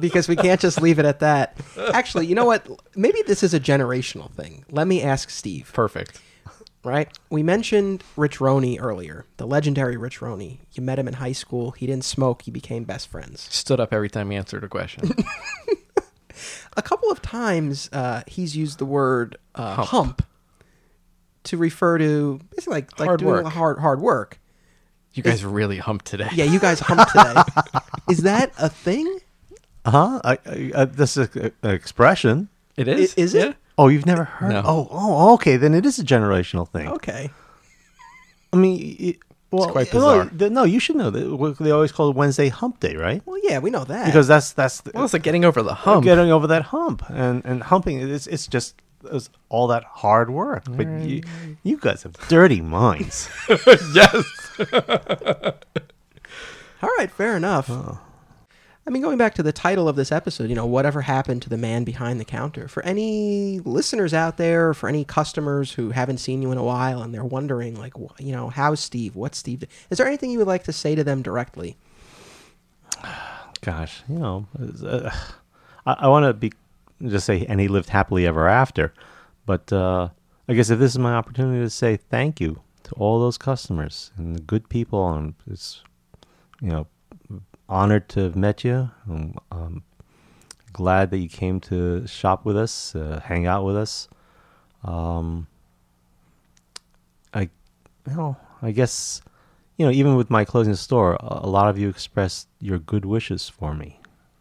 [0.00, 1.58] because we can't just leave it at that.
[1.92, 2.66] Actually, you know what?
[2.96, 4.64] Maybe this is a generational thing.
[4.70, 5.70] Let me ask Steve.
[5.74, 6.18] Perfect.
[6.84, 7.08] Right?
[7.30, 10.60] We mentioned Rich Roney earlier, the legendary Rich Roney.
[10.72, 11.72] You met him in high school.
[11.72, 12.42] He didn't smoke.
[12.42, 13.46] He became best friends.
[13.50, 15.10] Stood up every time he answered a question.
[16.76, 19.88] A couple of times, uh, he's used the word uh, hump.
[19.88, 20.22] Hump.
[21.44, 23.46] to refer to basically like, like Hard doing work.
[23.52, 24.38] hard hard work.
[25.14, 26.28] You guys really humped today.
[26.32, 27.42] Yeah, you guys humped today.
[28.10, 29.18] is that a thing?
[29.84, 30.20] Uh huh.
[30.22, 32.48] I, I, uh, this is an expression.
[32.76, 33.14] It is?
[33.18, 33.46] I- is it?
[33.48, 33.52] Yeah.
[33.78, 34.50] Oh, you've never heard?
[34.50, 34.62] No.
[34.64, 35.56] Oh, oh, okay.
[35.56, 36.88] Then it is a generational thing.
[36.88, 37.30] Okay.
[38.52, 39.16] I mean, it,
[39.50, 40.38] well, quite well, bizarre.
[40.38, 43.22] th- no, you should know that they always call it Wednesday Hump Day, right?
[43.24, 44.06] Well, yeah, we know that.
[44.06, 46.04] Because that's that's the, Well, it's like getting over the hump.
[46.04, 48.00] getting over that hump and and humping.
[48.00, 48.74] It's it's just
[49.04, 50.64] it's all that hard work.
[50.68, 51.22] But you,
[51.62, 53.30] you guys have dirty minds.
[53.94, 54.24] yes.
[56.82, 57.70] All right, fair enough.
[58.88, 61.50] I mean, going back to the title of this episode, you know, whatever happened to
[61.50, 62.68] the man behind the counter?
[62.68, 67.02] For any listeners out there, for any customers who haven't seen you in a while
[67.02, 69.14] and they're wondering, like, you know, how's Steve?
[69.14, 69.62] What's Steve?
[69.90, 71.76] Is there anything you would like to say to them directly?
[73.60, 74.46] gosh, you know,
[74.82, 75.10] uh,
[75.84, 76.50] I, I want to be
[77.06, 78.94] just say, and he lived happily ever after.
[79.44, 80.08] But uh,
[80.48, 84.12] I guess if this is my opportunity to say thank you to all those customers
[84.16, 85.82] and the good people, and it's
[86.62, 86.86] you know
[87.68, 88.90] honored to have met you.
[89.08, 89.82] I'm, um,
[90.72, 94.08] glad that you came to shop with us, uh, hang out with us.
[94.84, 95.46] Um,
[97.34, 97.50] I,
[98.06, 99.22] know, I guess
[99.78, 103.04] you know, even with my closing store, a a lot of you expressed your good
[103.04, 104.00] wishes for me,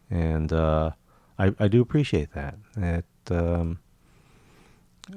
[0.09, 0.91] and uh,
[1.37, 2.55] I, I do appreciate that.
[2.75, 3.79] It, um,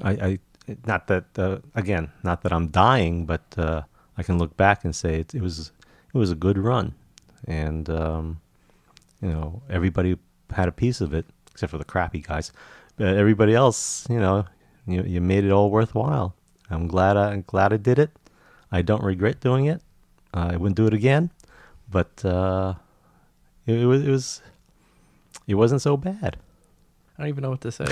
[0.03, 0.39] I, I,
[0.87, 3.83] not that uh, again, not that I'm dying, but uh,
[4.17, 5.73] I can look back and say it, it was,
[6.15, 6.95] it was a good run,
[7.47, 8.41] and um,
[9.23, 10.17] you know, everybody
[10.51, 12.53] had a piece of it, except for the crappy guys.
[12.97, 14.45] But everybody else, you know,
[14.87, 16.35] you you made it all worthwhile.
[16.71, 18.11] I'm glad I, I'm glad I did it.
[18.73, 19.81] I don't regret doing it.
[20.33, 21.31] I wouldn't do it again,
[21.91, 22.75] but uh,
[23.67, 24.43] it, it was it was
[25.47, 26.37] it wasn't so bad.
[27.19, 27.85] I don't even know what to say.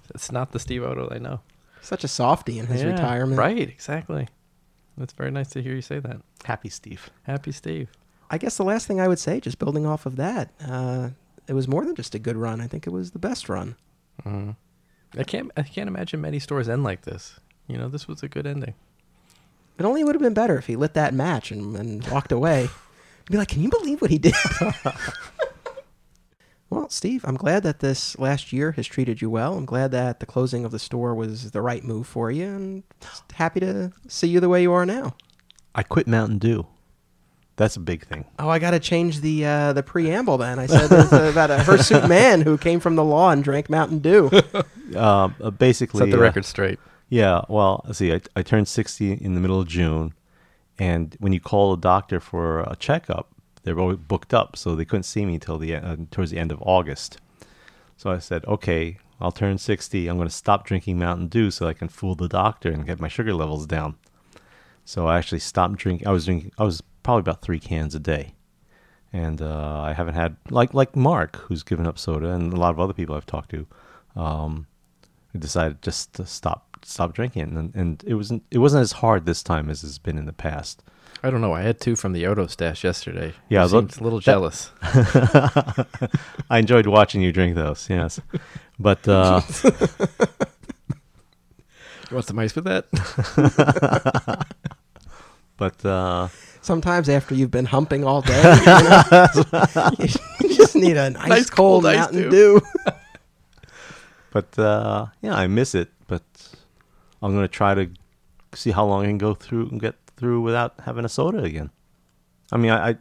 [0.14, 1.40] it's not the Steve Odo I know.
[1.82, 3.38] Such a softy in his Yeah, retirement.
[3.38, 4.26] Right, exactly.
[5.00, 6.20] It's very nice to hear you say that.
[6.44, 7.10] Happy Steve.
[7.24, 7.90] Happy Steve.
[8.30, 11.10] I guess the last thing I would say, just building off of that, uh,
[11.46, 12.60] it was more than just a good run.
[12.60, 13.76] I think it was the best run.
[14.22, 14.50] hmm
[15.16, 15.50] I can't.
[15.56, 17.38] I can't imagine many stores end like this.
[17.68, 18.74] You know, this was a good ending.
[19.78, 22.68] It only would have been better if he lit that match and, and walked away.
[23.30, 24.34] Be like, can you believe what he did?
[26.70, 29.56] well, Steve, I'm glad that this last year has treated you well.
[29.56, 32.82] I'm glad that the closing of the store was the right move for you, and
[33.00, 35.14] just happy to see you the way you are now.
[35.74, 36.66] I quit Mountain Dew.
[37.56, 38.26] That's a big thing.
[38.38, 40.36] Oh, I got to change the uh, the preamble.
[40.38, 43.70] Then I said there's about a hirsute man who came from the law and drank
[43.70, 44.30] Mountain Dew.
[44.52, 44.62] Uh,
[45.40, 46.78] uh, basically, Set the uh, record straight.
[47.08, 50.12] Yeah, well, see, I, I turned 60 in the middle of June,
[50.76, 53.30] and when you call a doctor for a checkup,
[53.62, 56.52] they're always booked up, so they couldn't see me until the uh, towards the end
[56.52, 57.18] of August.
[57.96, 60.08] So I said, okay, I'll turn 60.
[60.08, 63.00] I'm going to stop drinking Mountain Dew so I can fool the doctor and get
[63.00, 63.96] my sugar levels down.
[64.84, 66.06] So I actually stopped drinking.
[66.06, 66.52] I was drinking.
[66.58, 68.34] I was probably about three cans a day,
[69.12, 72.70] and uh, I haven't had like like Mark, who's given up soda, and a lot
[72.70, 73.66] of other people I've talked to.
[74.16, 74.66] Um,
[75.38, 79.44] decided just to stop stop drinking, and, and it wasn't it wasn't as hard this
[79.44, 80.82] time as it's been in the past.
[81.22, 81.52] I don't know.
[81.52, 83.32] I had two from the Odo stash yesterday.
[83.48, 84.70] Yeah, I seemed a little jealous.
[84.82, 88.20] I enjoyed watching you drink those, yes,
[88.80, 89.40] but uh,
[92.10, 92.86] You want some ice with that?
[95.56, 96.28] but uh,
[96.66, 101.50] Sometimes after you've been humping all day, you, know, you just need a nice, Nice
[101.50, 102.30] cold, cold Mountain Dew.
[102.30, 102.60] Dew.
[104.32, 105.90] but uh, yeah, I miss it.
[106.08, 106.24] But
[107.22, 107.88] I'm gonna try to
[108.52, 111.70] see how long I can go through and get through without having a soda again.
[112.50, 112.96] I mean, I I,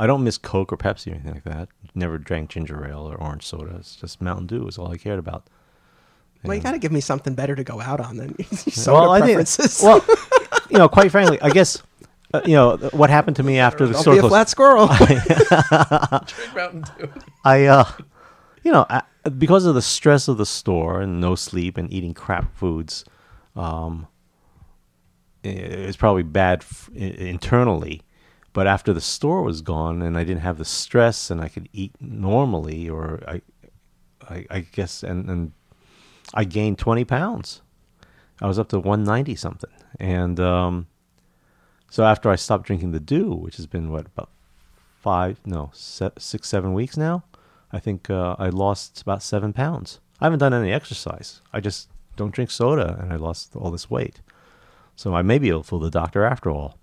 [0.00, 1.70] I don't miss Coke or Pepsi or anything like that.
[1.94, 3.76] Never drank ginger ale or orange soda.
[3.78, 5.46] It's just Mountain Dew is all I cared about.
[6.44, 9.10] Well, you got to give me something better to go out on than soda well,
[9.12, 9.82] I think, preferences.
[9.82, 10.04] well,
[10.70, 11.82] you know, quite frankly, I guess,
[12.34, 14.32] uh, you know, what happened to me after the Don't store be a closed.
[14.32, 14.86] flat squirrel.
[16.26, 17.10] Drink Mountain Dew.
[17.44, 17.84] I, uh,
[18.62, 19.02] you know, I,
[19.38, 23.04] because of the stress of the store and no sleep and eating crap foods,
[23.56, 24.06] um,
[25.44, 28.02] i- it's probably bad f- i- internally.
[28.52, 31.68] But after the store was gone and I didn't have the stress and I could
[31.72, 33.42] eat normally, or I,
[34.28, 35.52] I, I guess, and, and
[36.34, 37.62] I gained 20 pounds.
[38.42, 39.70] I was up to 190 something.
[40.00, 40.86] And um,
[41.90, 44.30] so after I stopped drinking the dew, which has been what, about
[45.00, 47.24] five, no, se- six, seven weeks now,
[47.72, 50.00] I think uh, I lost about seven pounds.
[50.20, 51.40] I haven't done any exercise.
[51.52, 54.20] I just don't drink soda, and I lost all this weight.
[54.96, 56.76] So I may be able to fool the doctor after all.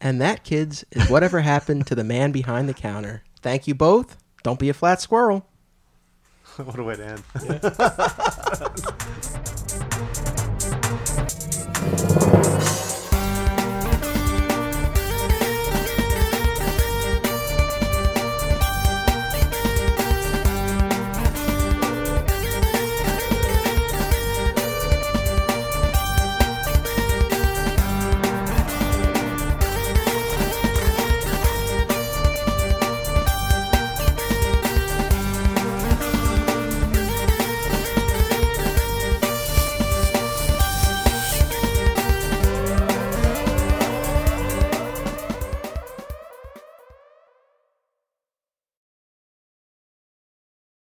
[0.00, 3.22] and that, kids, is whatever happened to the man behind the counter.
[3.42, 4.16] Thank you both.
[4.42, 5.46] Don't be a flat squirrel.
[6.56, 7.22] what a way to end.